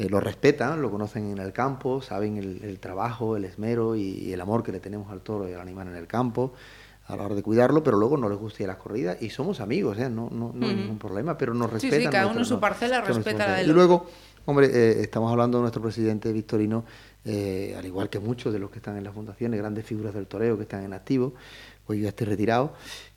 [0.00, 4.40] Eh, lo respetan, lo conocen en el campo, saben el, trabajo, el esmero y, el
[4.40, 6.54] amor que le tenemos al toro y al animal en el campo
[7.10, 9.30] a la hora de cuidarlo, pero luego no les gusta ir a las corridas y
[9.30, 10.08] somos amigos, ¿eh?
[10.08, 12.00] no, no, no hay ningún problema, pero nos respetan.
[12.00, 14.06] Sí, cada uno su parcela respeta la del Y luego,
[14.46, 16.84] hombre, eh, estamos hablando de nuestro presidente Victorino,
[17.24, 20.26] eh, al igual que muchos de los que están en las fundaciones, grandes figuras del
[20.26, 21.34] toreo que están en activo,
[21.86, 22.72] pues yo ya estoy retirado,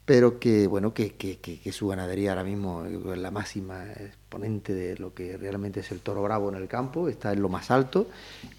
[0.06, 4.98] pero que bueno que, que, que, su ganadería ahora mismo es la máxima exponente de
[4.98, 8.08] lo que realmente es el toro bravo en el campo, está en lo más alto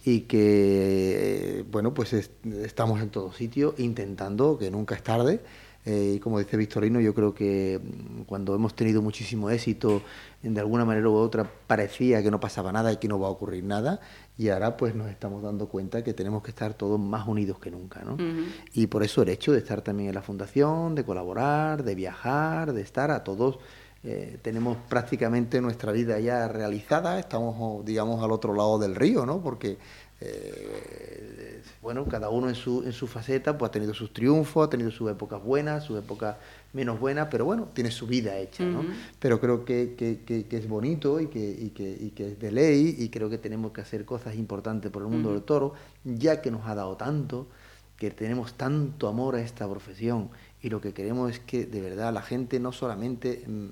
[0.05, 5.41] y que bueno pues estamos en todo sitio intentando que nunca es tarde
[5.87, 10.03] eh, y como dice Victorino, yo creo que mm, cuando hemos tenido muchísimo éxito,
[10.43, 13.31] de alguna manera u otra parecía que no pasaba nada y que no va a
[13.31, 14.01] ocurrir nada,
[14.39, 17.71] y ahora pues nos estamos dando cuenta que tenemos que estar todos más unidos que
[17.71, 18.03] nunca.
[18.03, 18.17] ¿no?
[18.73, 22.73] Y por eso el hecho de estar también en la fundación, de colaborar, de viajar,
[22.73, 23.59] de estar a todos.
[24.07, 29.41] Eh, tenemos prácticamente nuestra vida ya realizada, estamos, digamos, al otro lado del río, ¿no?
[29.41, 29.79] Porque
[30.21, 34.71] eh, bueno, cada uno en su, en su faceta pues ha tenido sus triunfos, ha
[34.71, 36.37] tenido sus épocas buenas, sus épocas
[36.73, 38.85] menos buenas, pero bueno, tiene su vida hecha, ¿no?
[39.19, 43.09] Pero creo que, que, es bonito y que, y, y que, es de ley y
[43.11, 45.75] creo que tenemos que hacer cosas importantes por el mundo del toro,
[46.05, 47.47] ya que nos ha dado tanto,
[47.97, 50.31] que tenemos tanto amor a esta profesión.
[50.63, 53.67] Y lo que queremos es que de verdad la gente no solamente mm,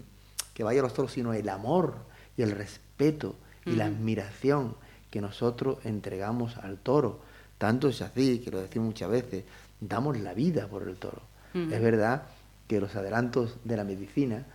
[0.54, 1.96] que vaya a los toros, sino el amor
[2.36, 4.76] y el respeto y la admiración
[5.12, 7.20] que nosotros entregamos al toro.
[7.58, 9.44] Tanto es así, que lo decimos muchas veces,
[9.80, 11.22] damos la vida por el toro.
[11.54, 12.22] Es verdad
[12.66, 14.46] que los adelantos de la medicina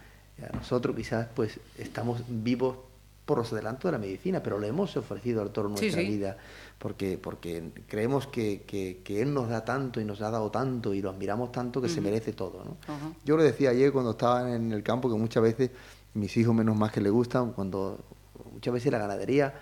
[0.53, 2.77] nosotros quizás pues estamos vivos
[3.25, 6.37] por los adelantos de la medicina, pero le hemos ofrecido al toro nuestra vida
[6.79, 11.01] porque, porque creemos que, que, Él nos da tanto y nos ha dado tanto y
[11.01, 12.63] lo admiramos tanto que se merece todo.
[12.63, 12.77] ¿no?
[13.25, 15.71] Yo lo decía ayer cuando estaba en el campo que muchas veces
[16.13, 17.99] mis hijos menos más que le gustan, cuando
[18.53, 19.53] muchas veces la ganadería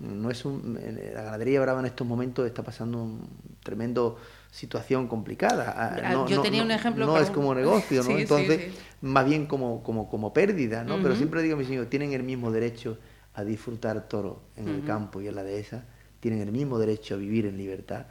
[0.00, 0.78] no es un,
[1.14, 3.28] la ganadería brava en estos momentos está pasando un
[3.62, 4.18] tremendo
[4.50, 5.74] situación complicada.
[5.76, 7.06] Ah, ah, yo tenía un ejemplo.
[7.06, 8.10] No es como negocio, ¿no?
[8.10, 11.02] Entonces, más bien como, como, como pérdida, ¿no?
[11.02, 12.98] Pero siempre digo a mis hijos, tienen el mismo derecho
[13.34, 15.84] a disfrutar toro en el campo y en la dehesa,
[16.20, 18.06] tienen el mismo derecho a vivir en libertad,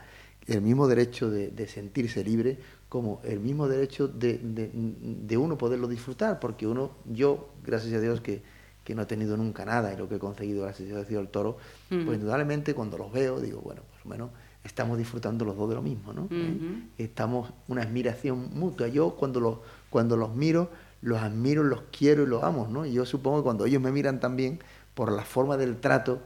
[0.46, 5.58] el mismo derecho de, de sentirse libre, como el mismo derecho de, de, de uno
[5.58, 8.42] poderlo disfrutar, porque uno, yo, gracias a Dios que
[8.88, 11.28] que no he tenido nunca nada y lo que he conseguido gracias a Dios del
[11.28, 11.58] toro,
[11.90, 14.30] pues indudablemente cuando los veo digo, bueno, por lo menos
[14.64, 16.30] estamos disfrutando los dos de lo mismo, ¿no?
[16.32, 16.84] ¿Eh?
[16.98, 18.88] Estamos una admiración mutua.
[18.88, 19.58] Yo cuando los,
[19.90, 20.70] cuando los miro,
[21.02, 22.86] los admiro, los quiero y los amo, ¿no?
[22.86, 24.60] Y yo supongo que cuando ellos me miran también,
[24.94, 26.22] por la forma del trato,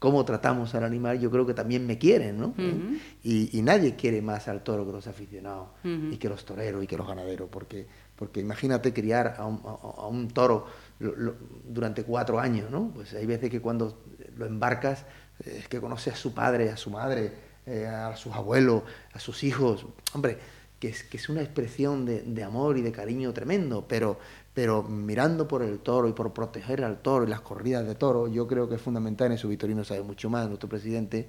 [0.00, 2.54] cómo tratamos al animal, yo creo que también me quieren, ¿no?
[2.58, 2.98] ¿Eh?
[3.22, 6.96] y, nadie quiere más al toro que los aficionados y que los toreros y que
[6.96, 10.66] los ganaderos, porque, porque imagínate criar a un, a un toro
[10.98, 12.90] durante cuatro años, ¿no?
[12.94, 14.04] Pues hay veces que cuando
[14.36, 15.04] lo embarcas
[15.44, 17.32] es que conoce a su padre, a su madre,
[17.66, 20.38] eh, a sus abuelos, a sus hijos, hombre,
[20.78, 24.18] que es, que es una expresión de, amor y de cariño tremendo, pero,
[24.52, 28.28] pero mirando por el toro y por proteger al toro y las corridas de toro,
[28.28, 31.28] yo creo que es fundamental, en eso Vitorino sabe mucho más, nuestro presidente,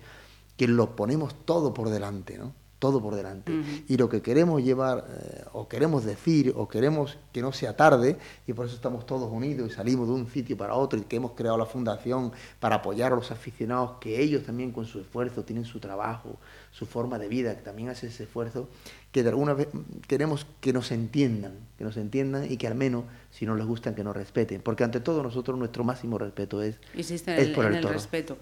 [0.58, 2.54] que lo ponemos todo por delante, ¿no?
[2.86, 3.52] Todo por delante.
[3.88, 8.16] Y lo que queremos llevar, eh, o queremos decir, o queremos que no sea tarde,
[8.46, 11.16] y por eso estamos todos unidos y salimos de un sitio para otro, y que
[11.16, 15.44] hemos creado la fundación para apoyar a los aficionados, que ellos también con su esfuerzo
[15.44, 16.38] tienen su trabajo,
[16.72, 18.70] su forma de vida, que también hacen ese esfuerzo,
[19.12, 19.70] que de alguna vez
[20.08, 23.96] queremos que nos entiendan, que nos entiendan y que al menos, si no les gustan,
[23.96, 24.62] que nos respeten.
[24.62, 27.24] Porque ante todo nosotros nuestro máximo respeto es, es
[27.56, 28.38] por el, respeto.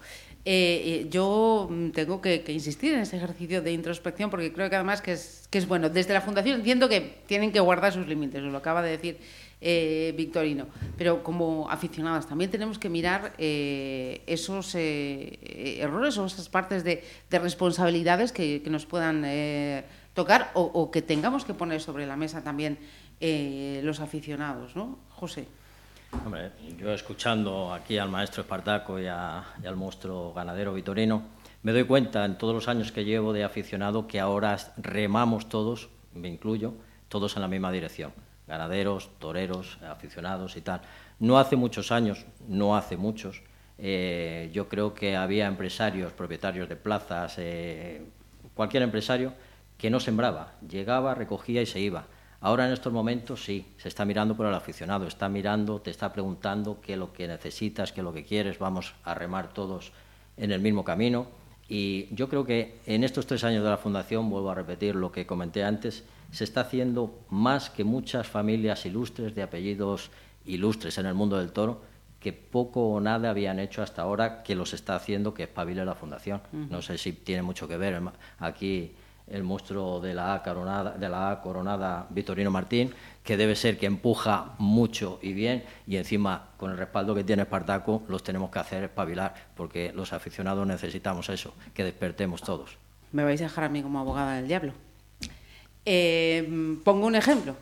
[0.46, 4.76] Eh, eh, yo mm, tengo que, insistir en ese ejercicio de introspección porque creo que
[4.76, 5.88] además que es, que es bueno.
[5.88, 9.18] Desde la Fundación entiendo que tienen que guardar sus límites, lo acaba de decir
[9.62, 10.66] eh, Victorino,
[10.98, 18.62] pero como aficionados también tenemos que mirar esos errores o esas partes de, responsabilidades que,
[18.66, 19.24] nos puedan
[20.12, 22.78] tocar o, o, que tengamos que poner sobre la mesa también
[23.82, 24.98] los aficionados, ¿no?
[25.08, 25.46] José.
[26.22, 31.22] Hombre, yo escuchando aquí al maestro Espartaco y, al monstruo ganadero Vitorino,
[31.62, 35.88] me doy cuenta en todos los años que llevo de aficionado que ahora remamos todos,
[36.14, 36.74] me incluyo,
[37.08, 38.12] todos en la misma dirección.
[38.46, 40.82] Ganaderos, toreros, aficionados y tal.
[41.18, 43.42] No hace muchos años, no hace muchos,
[43.78, 48.02] eh, yo creo que había empresarios, propietarios de plazas, eh,
[48.54, 49.32] cualquier empresario
[49.76, 52.06] que no sembraba, llegaba, recogía y se iba.
[52.44, 56.12] Ahora en estos momentos sí, se está mirando por el aficionado, está mirando, te está
[56.12, 59.92] preguntando qué es lo que necesitas, qué es lo que quieres, vamos a remar todos
[60.36, 61.26] en el mismo camino.
[61.70, 65.10] Y yo creo que en estos tres años de la Fundación, vuelvo a repetir lo
[65.10, 70.10] que comenté antes, se está haciendo más que muchas familias ilustres de apellidos
[70.44, 71.80] ilustres en el mundo del toro,
[72.20, 75.94] que poco o nada habían hecho hasta ahora, que los está haciendo que espabile la
[75.94, 76.42] Fundación.
[76.52, 77.98] No sé si tiene mucho que ver
[78.38, 78.92] aquí
[79.26, 83.86] el monstruo de la A coronada, de la coronada Vitorino Martín, que debe ser que
[83.86, 88.58] empuja mucho y bien, y encima con el respaldo que tiene Espartaco los tenemos que
[88.58, 92.76] hacer espabilar, porque los aficionados necesitamos eso, que despertemos todos.
[93.12, 94.72] Me vais a dejar a mí como abogada del diablo.
[95.86, 97.56] Eh, pongo un ejemplo.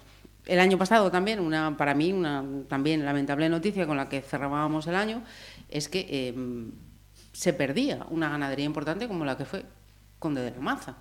[0.47, 4.89] El año pasado también, una, para mí, una también lamentable noticia con la que cerrábamos
[4.89, 5.23] el año,
[5.69, 6.35] es que eh,
[7.33, 9.65] se perdía una ganadería importante como la que fue
[10.19, 10.97] Conde de la Maza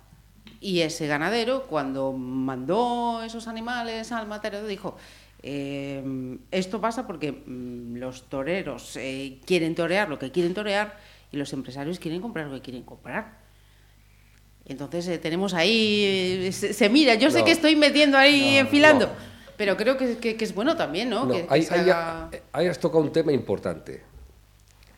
[0.62, 4.96] y ese ganadero, cuando mandó esos animales al matadero, dijo,
[5.42, 10.96] eh, esto pasa porque mm, los toreros eh, quieren torear lo que quieren torear
[11.32, 13.42] y los empresarios quieren comprar lo que quieren comprar.
[14.64, 19.10] Entonces eh, tenemos ahí, se, mira, yo sé que estoy metiendo ahí enfilando,
[19.56, 21.28] pero creo que, que, es bueno también, ¿no?
[21.28, 24.04] que, ahí has tocado un tema importante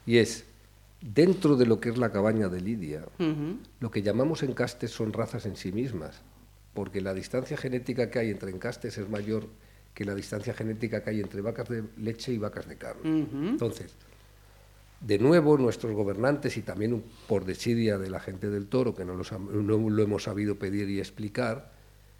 [0.04, 0.44] y es
[1.04, 3.04] dentro de lo que es la cabaña de Lidia,
[3.80, 6.22] lo que llamamos encastes son razas en sí mismas,
[6.72, 9.46] porque la distancia genética que hay entre encastes es mayor
[9.92, 13.26] que la distancia genética que hay entre vacas de leche y vacas de carne.
[13.48, 13.94] Entonces,
[15.00, 19.14] de nuevo, nuestros gobernantes y también por desidia de la gente del toro, que no,
[19.14, 21.70] lo hemos sabido pedir y explicar,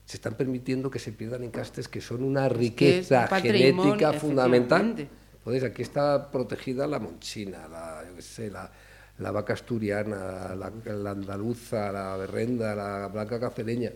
[0.04, 5.08] se están permitiendo que se pierdan encastes que son una riqueza genética fundamental
[5.44, 12.74] entonces aquí está protegida la monchina, la, sé, la, vaca asturiana, la, andaluza, la berrenda,
[12.74, 13.90] la blanca cafeleña.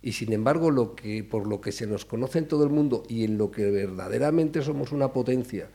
[0.00, 3.02] Y sin embargo, lo que, por lo que se nos conoce en todo el mundo
[3.06, 5.68] y en lo que verdaderamente somos una potencia,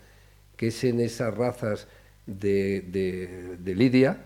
[0.58, 1.88] que es en esas razas
[2.26, 4.26] de, Lidia.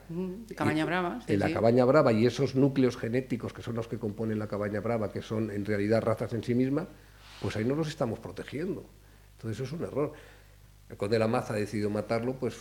[0.55, 1.19] Cabaña Brava.
[1.27, 4.79] en la Cabaña Brava y esos núcleos genéticos que son los que componen la Cabaña
[4.79, 6.87] Brava, que son en realidad razas en sí mismas,
[7.41, 8.85] pues ahí no los estamos protegiendo.
[9.35, 10.13] Entonces eso es un error.
[10.89, 12.55] El conde la Maza ha decidido matarlo, pues,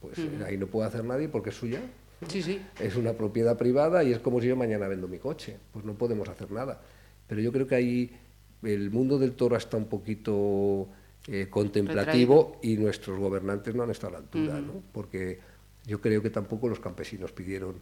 [0.00, 1.80] pues ahí no puede hacer nadie porque es suya.
[2.28, 2.60] Sí, sí.
[2.80, 5.58] Es una propiedad privada y es como si yo mañana vendo mi coche.
[5.72, 6.80] Pues no podemos hacer nada.
[7.26, 8.16] Pero yo creo que ahí
[8.62, 10.88] el mundo del toro está un poquito
[11.26, 14.82] eh, contemplativo y nuestros gobernantes no han estado a la altura, ¿no?
[14.92, 15.40] Porque
[15.86, 17.76] yo creo que tampoco los campesinos pidieron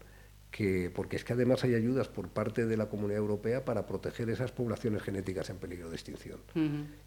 [0.52, 4.28] que, porque es que además hay ayudas por parte de la Comunidad Europea para proteger
[4.28, 6.38] esas poblaciones genéticas en peligro de extinción.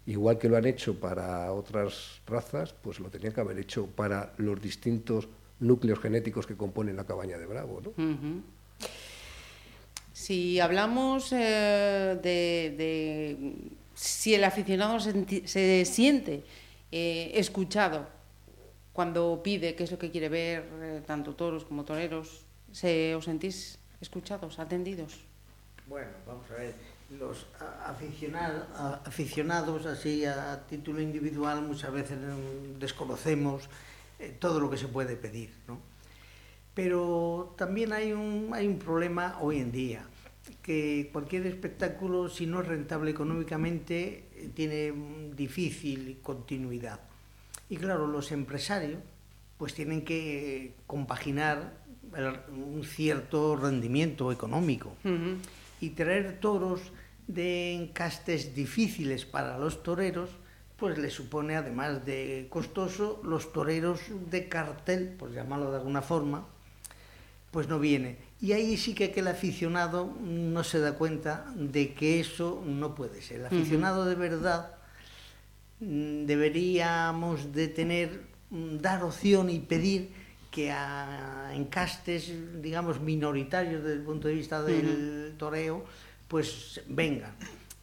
[0.04, 4.34] Igual que lo han hecho para otras razas, pues lo tenían que haber hecho para
[4.36, 5.28] los distintos
[5.60, 7.80] núcleos genéticos que componen la cabaña de Bravo.
[7.80, 7.92] ¿no?
[10.12, 13.54] Si hablamos eh, de,
[13.94, 16.42] si el aficionado se, siente
[16.90, 18.08] eh, escuchado
[18.92, 22.45] cuando pide qué es lo que quiere ver, eh, tanto toros como toreros,
[22.76, 25.24] ¿Se, ¿Os sentís escuchados, atendidos?
[25.88, 26.74] Bueno, vamos a ver.
[27.08, 27.46] Los
[27.82, 28.68] aficionados,
[29.06, 32.18] aficionados así a título individual muchas veces
[32.78, 33.70] desconocemos
[34.18, 35.80] eh, todo lo que se puede pedir, ¿no?
[36.74, 40.04] Pero también hay un, hay un problema hoy en día,
[40.60, 44.92] que cualquier espectáculo, si no es rentable económicamente, eh, tiene
[45.34, 47.00] difícil continuidad.
[47.70, 49.00] Y claro, los empresarios
[49.56, 51.85] pues tienen que compaginar
[52.48, 54.96] un cierto rendimiento económico.
[55.80, 56.80] Y traer toros
[57.26, 60.30] de encastes difíciles para los toreros,
[60.76, 66.46] pues le supone, además de costoso, los toreros de cartel, por llamarlo de alguna forma,
[67.50, 68.18] pues no viene.
[68.40, 73.22] Y ahí sí que el aficionado no se da cuenta de que eso no puede
[73.22, 73.40] ser.
[73.40, 74.74] El aficionado de verdad
[75.80, 80.10] mm, deberíamos de tener, mm, dar opción y pedir
[80.56, 85.84] que a encastes, digamos, minoritarios desde el punto de vista del toreo,
[86.28, 87.32] pues vengan.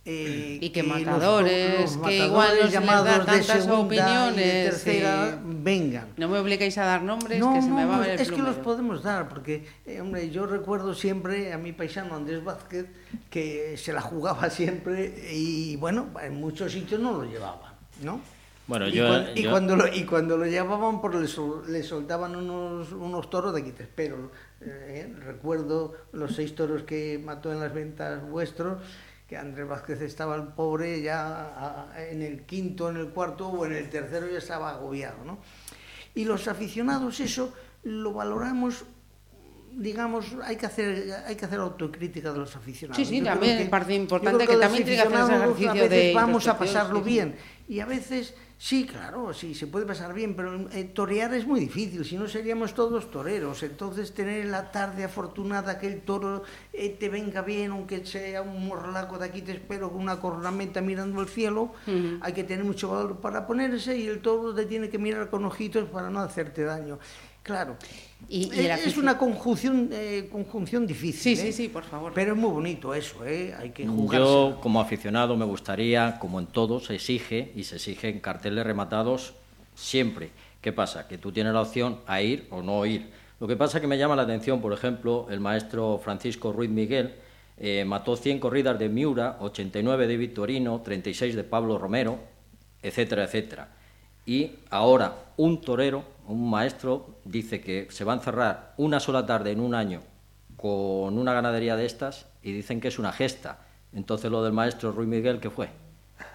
[0.03, 4.37] Eh, y que, que matadores, los, los matadores, que igual nos llamados de segunda opiniones,
[4.37, 6.07] y de tercera eh, vengan.
[6.17, 8.09] No me obligáis a dar nombres, no, que no, se me va no, a ver
[8.09, 12.15] el Es que los podemos dar, porque, eh, hombre, yo recuerdo siempre a mi paisano
[12.15, 12.87] Andrés Vázquez
[13.29, 18.19] que se la jugaba siempre y, bueno, en muchos sitios no lo llevaba, ¿no?
[18.65, 22.91] Bueno, y, yo, cuando, y, cuando lo, y cuando lo llevaban, pues le, soltaban unos,
[22.93, 23.87] unos toros de quites.
[23.93, 28.81] Pero eh, recuerdo los seis toros que mató en las ventas vuestros,
[29.27, 33.73] que Andrés Vázquez estaba el pobre ya en el quinto, en el cuarto o en
[33.73, 35.25] el tercero ya estaba agobiado.
[35.25, 35.39] ¿no?
[36.15, 38.85] Y los aficionados eso lo valoramos
[39.75, 42.95] digamos, hay que hacer hay que hacer autocrítica de los aficionados.
[42.95, 46.57] Sí, sí, también parte importante que, también tiene que hacer ese ejercicio de vamos a
[46.57, 47.35] pasarlo bien
[47.67, 51.59] y a veces Sí, claro, sí, se puede pasar bien, pero eh, torear es muy
[51.59, 53.61] difícil, si no seríamos todos toreros.
[53.61, 58.65] Entonces, tener la tarde afortunada que el toro eh, te venga bien, aunque sea un
[58.65, 61.73] morlaco de aquí te espero con una cornamenta mirando al cielo,
[62.21, 65.43] hay que tener mucho valor para ponerse y el toro te tiene que mirar con
[65.43, 66.99] ojitos para no hacerte daño.
[67.43, 67.75] Claro.
[68.29, 71.35] Y, eh, es una conjunción, eh, conjunción difícil.
[71.35, 71.51] Sí, sí, ¿eh?
[71.51, 72.13] sí, por favor.
[72.15, 73.53] Pero es muy bonito eso, ¿eh?
[73.59, 74.21] Hay que jugar.
[74.21, 78.65] Yo, como aficionado, me gustaría, como en todo, se exige y se exige en carteles
[78.65, 79.33] rematados
[79.75, 80.29] siempre.
[80.61, 81.07] ¿Qué pasa?
[81.09, 83.11] Que tú tienes la opción a ir o no ir.
[83.41, 86.69] Lo que pasa es que me llama la atención, por ejemplo, el maestro Francisco Ruiz
[86.69, 87.15] Miguel
[87.85, 92.19] mató 100 corridas de Miura, 89 de Victorino, 36 de Pablo Romero,
[92.81, 93.67] etcétera, etcétera.
[94.25, 99.51] Y ahora un torero un maestro dice que se va a encerrar una sola tarde
[99.51, 100.01] en un año
[100.55, 103.59] con una ganadería de estas y dicen que es una gesta.
[103.91, 105.69] Entonces lo del maestro Ruiz Miguel, ¿qué fue?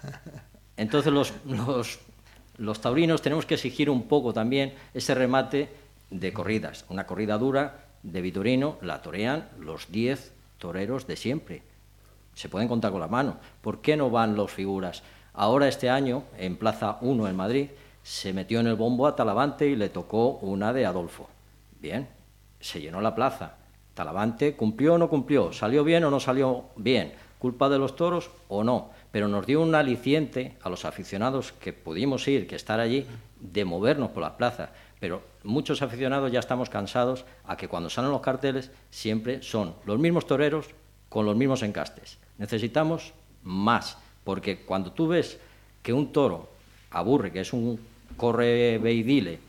[0.77, 1.33] Entonces los,
[2.57, 5.69] los, taurinos tenemos que exigir un poco también ese remate
[6.11, 6.85] de corridas.
[6.89, 11.63] Una corrida dura de Vitorino la torean los 10 toreros de siempre.
[12.35, 13.37] Se pueden contar con la mano.
[13.61, 15.03] ¿Por qué no van los figuras?
[15.33, 17.69] Ahora este año, en Plaza 1 en Madrid,
[18.03, 21.29] se metió en el bombo a Talavante y le tocó una de Adolfo.
[21.79, 22.07] Bien,
[22.59, 23.55] se llenó la plaza.
[23.93, 28.29] Talavante cumplió o no cumplió, salió bien o no salió bien, culpa de los toros
[28.47, 32.79] o no, pero nos dio un aliciente a los aficionados que pudimos ir, que estar
[32.79, 33.05] allí,
[33.39, 34.69] de movernos por la plaza.
[34.99, 39.99] Pero muchos aficionados ya estamos cansados a que cuando salen los carteles siempre son los
[39.99, 40.67] mismos toreros
[41.07, 42.19] con los mismos encastes.
[42.37, 45.39] Necesitamos más, porque cuando tú ves
[45.81, 46.49] que un toro
[46.91, 47.79] aburre, que es un
[48.17, 49.39] corre ve y dile,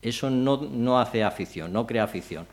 [0.00, 2.46] eso no, no hace afición, no crea afición.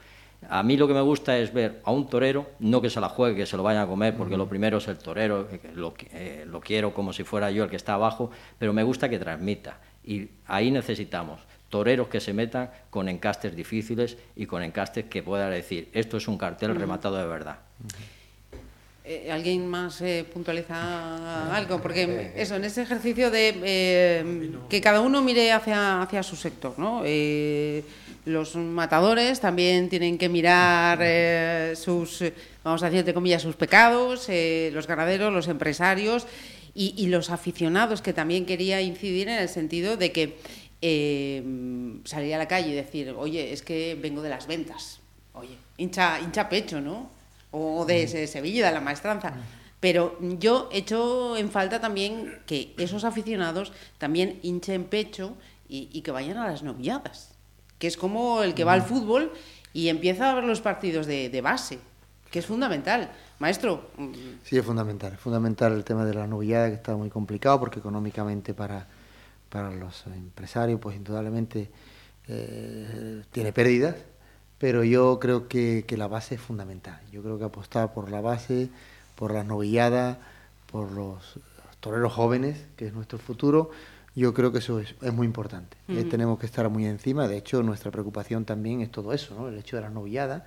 [0.49, 3.09] A mí lo que me gusta es ver a un torero, no que se la
[3.09, 6.45] juegue, que se lo vaya a comer, porque lo primero es el torero, lo, eh,
[6.47, 9.79] lo quiero como si fuera yo el que está abajo, pero me gusta que transmita.
[10.03, 15.51] Y ahí necesitamos toreros que se metan con encastes difíciles y con encastes que puedan
[15.51, 17.57] decir, esto es un cartel rematado de verdad.
[19.11, 21.81] Eh, ¿Alguien más eh, puntualiza algo?
[21.81, 26.77] Porque eso, en ese ejercicio de eh, que cada uno mire hacia, hacia su sector,
[26.77, 27.01] ¿no?
[28.25, 30.99] los matadores también tienen que mirar
[31.75, 32.23] sus,
[32.63, 36.27] vamos a decir, entre comillas, sus pecados, los ganaderos, los empresarios
[36.75, 40.37] y, y, los aficionados, que también quería incidir en el sentido de que
[42.03, 44.99] salir a la calle y decir, oye, es que vengo de las ventas,
[45.33, 47.18] oye, hincha, hincha pecho, ¿no?
[47.51, 49.33] O de Sevilla, de la maestranza.
[49.79, 55.35] Pero yo echo en falta también que esos aficionados también hinchen pecho
[55.69, 57.31] y, que vayan a las novilladas,
[57.77, 59.31] que es como el que va al fútbol
[59.71, 61.79] y empieza a ver los partidos de, base,
[62.29, 63.11] que es fundamental.
[63.37, 63.89] Maestro.
[64.43, 65.13] Sí, es fundamental.
[65.13, 68.87] Es fundamental el tema de la novillada, que está muy complicado, porque económicamente para,
[69.49, 71.69] para los empresarios, pues indudablemente
[72.27, 73.95] eh, tiene pérdidas
[74.59, 76.99] pero yo creo que, la base es fundamental.
[77.11, 78.69] Yo creo que apostar por la base,
[79.15, 80.17] por las novilladas,
[80.71, 81.39] por los
[81.79, 83.71] toreros jóvenes, que es nuestro futuro,
[84.15, 85.77] yo creo que eso es, muy importante.
[85.87, 87.27] Eh, tenemos que estar muy encima.
[87.27, 89.47] De hecho, nuestra preocupación también es todo eso, ¿no?
[89.47, 90.43] el hecho de las novilladas,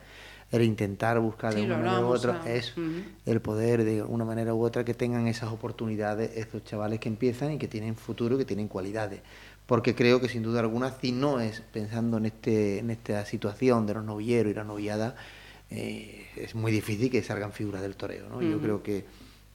[0.50, 2.74] era intentar buscar de una manera u otra es
[3.24, 7.52] el poder de una manera u otra que tengan esas oportunidades estos chavales que empiezan
[7.52, 9.22] y que tienen futuro, que tienen cualidades
[9.72, 13.86] porque creo que sin duda alguna, si no es pensando en, este, en esta situación
[13.86, 15.16] de los novilleros y la noviada,
[15.70, 18.28] eh, es muy difícil que salgan figuras del toreo.
[18.28, 18.42] ¿no?
[18.42, 19.06] Yo creo que,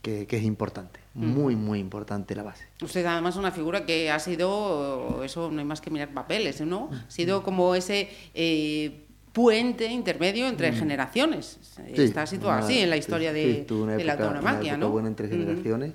[0.02, 2.66] que, es importante, muy, muy importante la base.
[2.82, 6.62] Usted además es una figura que ha sido, eso no hay más que mirar papeles,
[6.62, 6.90] ¿no?
[6.92, 8.10] Ha sido como ese...
[8.34, 9.04] Eh,
[9.34, 11.60] puente intermedio entre generaciones.
[11.94, 13.68] Está situado así en la historia de,
[14.04, 14.90] la tauromaquia, ¿no?
[14.90, 15.94] buena entre generaciones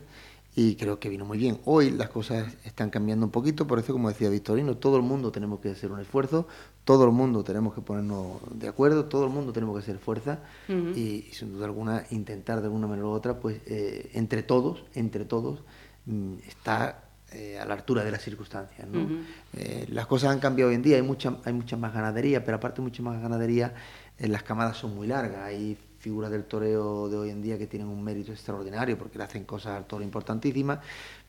[0.54, 1.58] y creo que vino muy bien.
[1.64, 5.32] Hoy las cosas están cambiando un poquito, por eso como decía Victorino, todo el mundo
[5.32, 6.46] tenemos que hacer un esfuerzo,
[6.84, 10.40] todo el mundo tenemos que ponernos de acuerdo, todo el mundo tenemos que hacer fuerza
[10.68, 15.24] y, sin duda alguna intentar de alguna manera u otra, pues eh, entre todos, entre
[15.24, 15.62] todos,
[16.04, 18.86] mm, estar eh, a la altura de las circunstancias.
[18.88, 19.08] ¿no?
[19.54, 22.58] Eh, las cosas han cambiado hoy en día, hay mucha, hay mucha más ganadería, pero
[22.58, 23.72] aparte mucha más ganadería,
[24.18, 27.86] las camadas son muy largas, hay figuras del toreo de hoy en día que tienen
[27.86, 30.80] un mérito extraordinario porque le hacen cosas al toro importantísimas,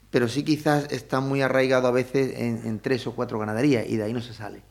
[0.10, 4.04] pero sí quizás está muy arraigado a veces en, tres o cuatro ganaderías y de
[4.04, 4.64] ahí no se sale.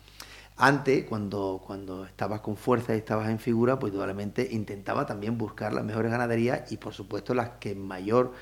[0.57, 5.73] Antes, cuando, cuando estabas con fuerza y estabas en figura, pues indudablemente intentaba también buscar
[5.73, 8.33] las mejores ganaderías y por supuesto las que mayor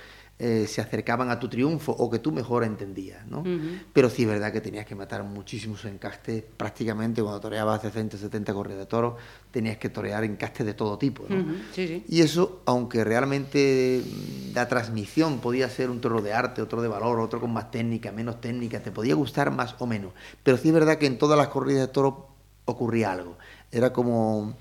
[0.42, 3.44] eh, se acercaban a tu triunfo o que tú mejor entendías, ¿no?
[3.92, 8.54] Pero sí es verdad que tenías que matar muchísimos encastes, prácticamente cuando toreabas 60, 70
[8.54, 9.16] corridas de toros,
[9.50, 11.44] tenías que torear encastes de todo tipo, ¿no?
[12.08, 16.88] Y eso, aunque realmente mm, la transmisión podía ser un toro de arte, otro de
[16.88, 20.14] valor, otro con más técnica, menos técnica, te podía gustar más o menos.
[20.42, 22.14] Pero sí es verdad que en todas las corridas de toros
[22.64, 23.36] ocurría algo.
[23.70, 24.56] Era como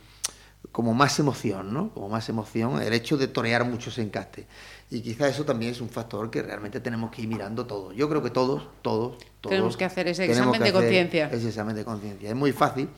[0.71, 1.89] como más emoción, ¿no?
[1.93, 4.45] Como más emoción el hecho de torear muchos encastes.
[4.91, 7.95] Y quizá eso también es un factor que realmente tenemos que ir mirando todos.
[7.95, 9.51] Yo creo que todos, todos, todos.
[9.51, 11.29] Tenemos que hacer ese examen de conciencia.
[11.31, 12.29] Ese examen de conciencia.
[12.29, 12.89] Es muy fácil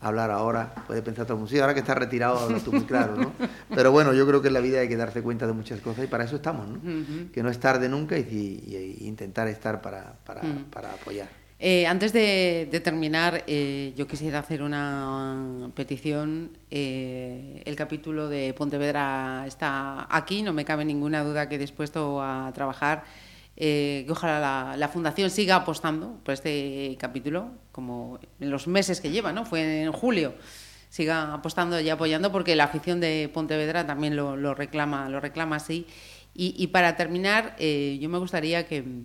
[0.00, 2.84] hablar ahora, puede pensar todo el mundo, sí, ahora que está retirado hablas tú muy
[2.84, 3.32] claro, ¿no?
[3.74, 6.04] Pero bueno, yo creo que en la vida hay que darse cuenta de muchas cosas
[6.04, 6.80] y para eso estamos, ¿no?
[7.30, 10.40] Que no es tarde nunca y, intentar estar para, para,
[10.70, 11.39] para apoyar.
[11.62, 16.56] Eh, antes de, terminar, eh, yo quisiera hacer una petición.
[16.70, 22.50] Eh, el capítulo de Pontevedra está aquí, no me cabe ninguna duda que dispuesto a
[22.54, 23.04] trabajar.
[23.56, 29.32] que ojalá la, Fundación siga apostando por este capítulo, como en los meses que lleva,
[29.32, 29.44] ¿no?
[29.44, 30.34] Fue en julio.
[30.88, 35.86] Siga apostando y apoyando porque la afición de Pontevedra también lo, reclama, lo reclama así.
[36.34, 39.04] y para terminar, yo me gustaría que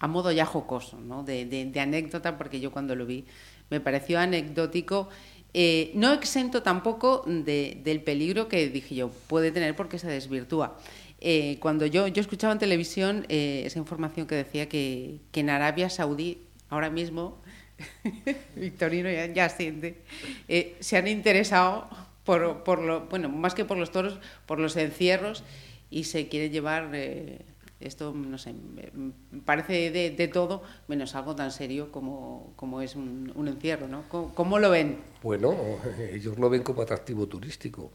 [0.00, 1.22] a modo ya jocoso, ¿no?
[1.22, 3.24] de, anécdota, porque yo cuando lo vi
[3.70, 5.08] me pareció anecdótico,
[5.54, 10.78] eh, no exento tampoco del peligro que dije yo, puede tener porque se desvirtúa.
[11.20, 15.90] Eh, cuando yo, yo escuchaba en televisión eh, esa información que decía que, en Arabia
[15.90, 16.38] Saudí,
[16.70, 17.38] ahora mismo,
[18.56, 20.02] Victorino ya, ya siente,
[20.80, 21.88] se han interesado
[22.24, 25.44] por, por lo, bueno, más que por los toros, por los encierros
[25.90, 26.90] y se quiere llevar
[27.80, 28.54] esto, no sé,
[29.44, 34.04] parece de, todo, menos algo tan serio como, como es un, encierro, ¿no?
[34.08, 34.98] ¿Cómo, lo ven?
[35.22, 35.54] Bueno,
[36.12, 37.92] ellos lo ven como atractivo turístico.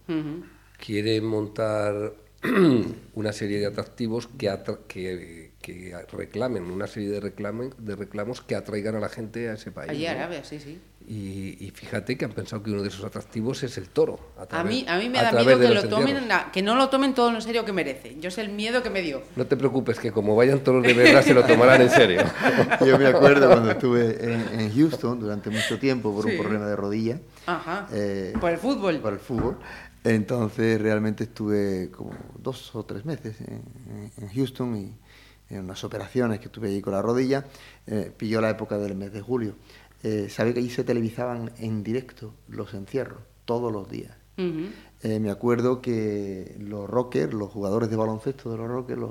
[0.78, 2.14] Quieren montar
[3.14, 8.96] una serie de atractivos que, que, reclamen, una serie de, reclamen, de reclamos que atraigan
[8.96, 9.90] a la gente a ese país.
[9.90, 10.80] Allí Arabia, sí, sí.
[11.06, 14.20] Y, fíjate que han pensado que uno de esos atractivos es el toro.
[14.50, 17.34] A, mí, a mí me da miedo que, lo tomen, que no lo tomen todo
[17.34, 18.18] en serio que merece.
[18.20, 19.22] Yo sé el miedo que me dio.
[19.36, 22.24] No te preocupes, que como vayan toros de verdad se lo tomarán en serio.
[22.86, 27.20] Yo me acuerdo cuando estuve en, Houston durante mucho tiempo por un problema de rodilla.
[27.46, 27.88] Ajá.
[27.92, 29.00] Eh, por el fútbol.
[29.00, 29.58] Por el fútbol.
[30.06, 36.46] Entonces realmente estuve como dos o tres meses en, Houston y en unas operaciones que
[36.46, 37.46] estuve allí con la rodilla.
[37.88, 39.56] Eh, pilló la época del mes de julio
[40.04, 44.16] eh, sabe que allí se televisaban en directo los encierros, todos los días.
[44.36, 49.02] Eh, me acuerdo que los rockers, los jugadores de baloncesto de los rockers,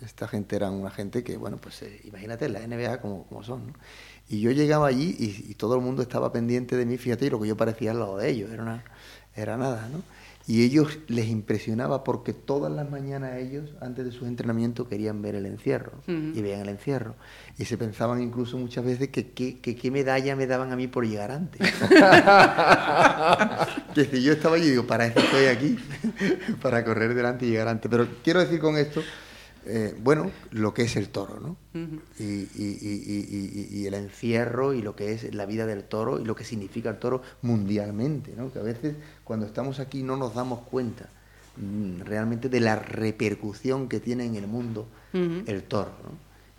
[0.00, 3.74] esta gente eran una gente que, bueno, pues eh, imagínate, la NBA como, como son.
[4.28, 7.40] Y yo llegaba allí y, todo el mundo estaba pendiente de mí, fíjate, y lo
[7.40, 8.84] que yo parecía al lado de ellos, era, una,
[9.34, 10.02] era nada, ¿no?
[10.48, 15.34] Y ellos les impresionaba porque todas las mañanas ellos, antes de sus entrenamientos, querían ver
[15.34, 16.00] el encierro.
[16.06, 17.16] Y veían el encierro.
[17.58, 21.32] Y se pensaban incluso muchas veces que qué medalla me daban a mí por llegar
[21.32, 21.60] antes.
[23.94, 25.78] que yo estaba allí y digo, para eso estoy aquí,
[26.62, 27.90] para correr delante y llegar antes.
[27.90, 29.02] Pero quiero decir con esto
[29.68, 31.56] eh, bueno, lo que es el toro, ¿no?
[32.18, 36.90] y, el encierro y lo que es la vida del toro y lo que significa
[36.90, 38.52] el toro mundialmente, ¿no?
[38.52, 38.94] Que a veces
[39.24, 41.08] cuando estamos aquí no nos damos cuenta
[41.56, 46.10] mm, realmente de la repercusión que tiene en el mundo el toro, ¿no?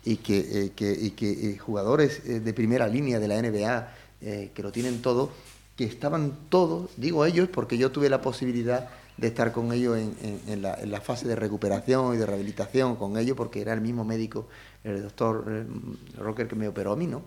[0.04, 5.00] Y que, eh, que, eh, jugadores de primera línea de la NBA que lo tienen
[5.00, 5.30] todo,
[5.76, 10.62] que estaban todos, digo ellos porque yo tuve la posibilidad de estar con ellos en,
[10.62, 14.46] la, fase de recuperación y de rehabilitación con ellos, porque era el mismo médico,
[14.84, 15.44] el doctor
[16.16, 17.22] Rocker que me operó a mí, ¿no?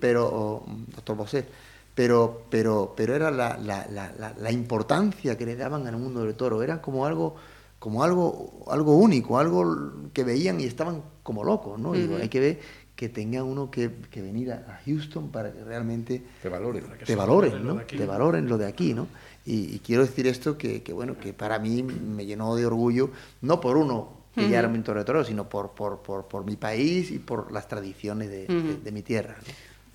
[0.00, 1.46] Pero, doctor Bosé.
[1.94, 6.82] Pero, pero, pero era la, la, importancia que le daban al mundo del toro, era
[6.82, 7.36] como algo
[7.78, 11.92] como algo, algo único, algo que veían y estaban como locos, ¿no?
[11.92, 12.58] hay que ver
[12.96, 17.76] que tenga uno que, venir a Houston para que realmente te valoren, te valoren, ¿no?
[17.82, 19.06] Te valoren lo de aquí, ¿no?
[19.46, 23.10] Y, quiero decir esto que, bueno, que para mí me llenó de orgullo,
[23.42, 27.18] no por uno que ya era un toro, sino por, por, por, mi país y
[27.18, 29.36] por las tradiciones de, mi tierra.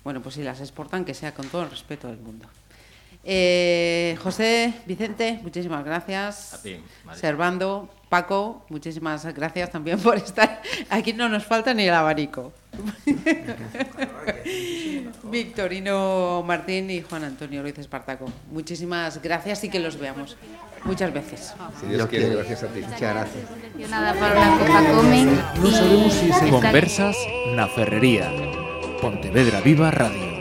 [0.02, 2.48] Bueno, pues si las exportan, que sea con todo el respeto del mundo.
[3.24, 6.54] Eh, José, Vicente, muchísimas gracias.
[6.54, 6.80] A ti,
[7.14, 10.60] Servando, Paco, muchísimas gracias también por estar.
[10.90, 12.52] Aquí no nos falta ni el abanico.
[15.30, 18.26] Victorino Martín y Juan Antonio Ruiz Espartaco.
[18.50, 20.36] Muchísimas gracias y que los veamos
[20.84, 21.54] muchas veces.
[21.80, 22.80] Si Dios quiere, gracias a ti.
[22.82, 23.44] Muchas gracias.
[25.62, 27.16] No sabemos si se Conversas
[27.56, 28.30] na Ferrería.
[29.00, 30.31] Pontevedra Viva Radio.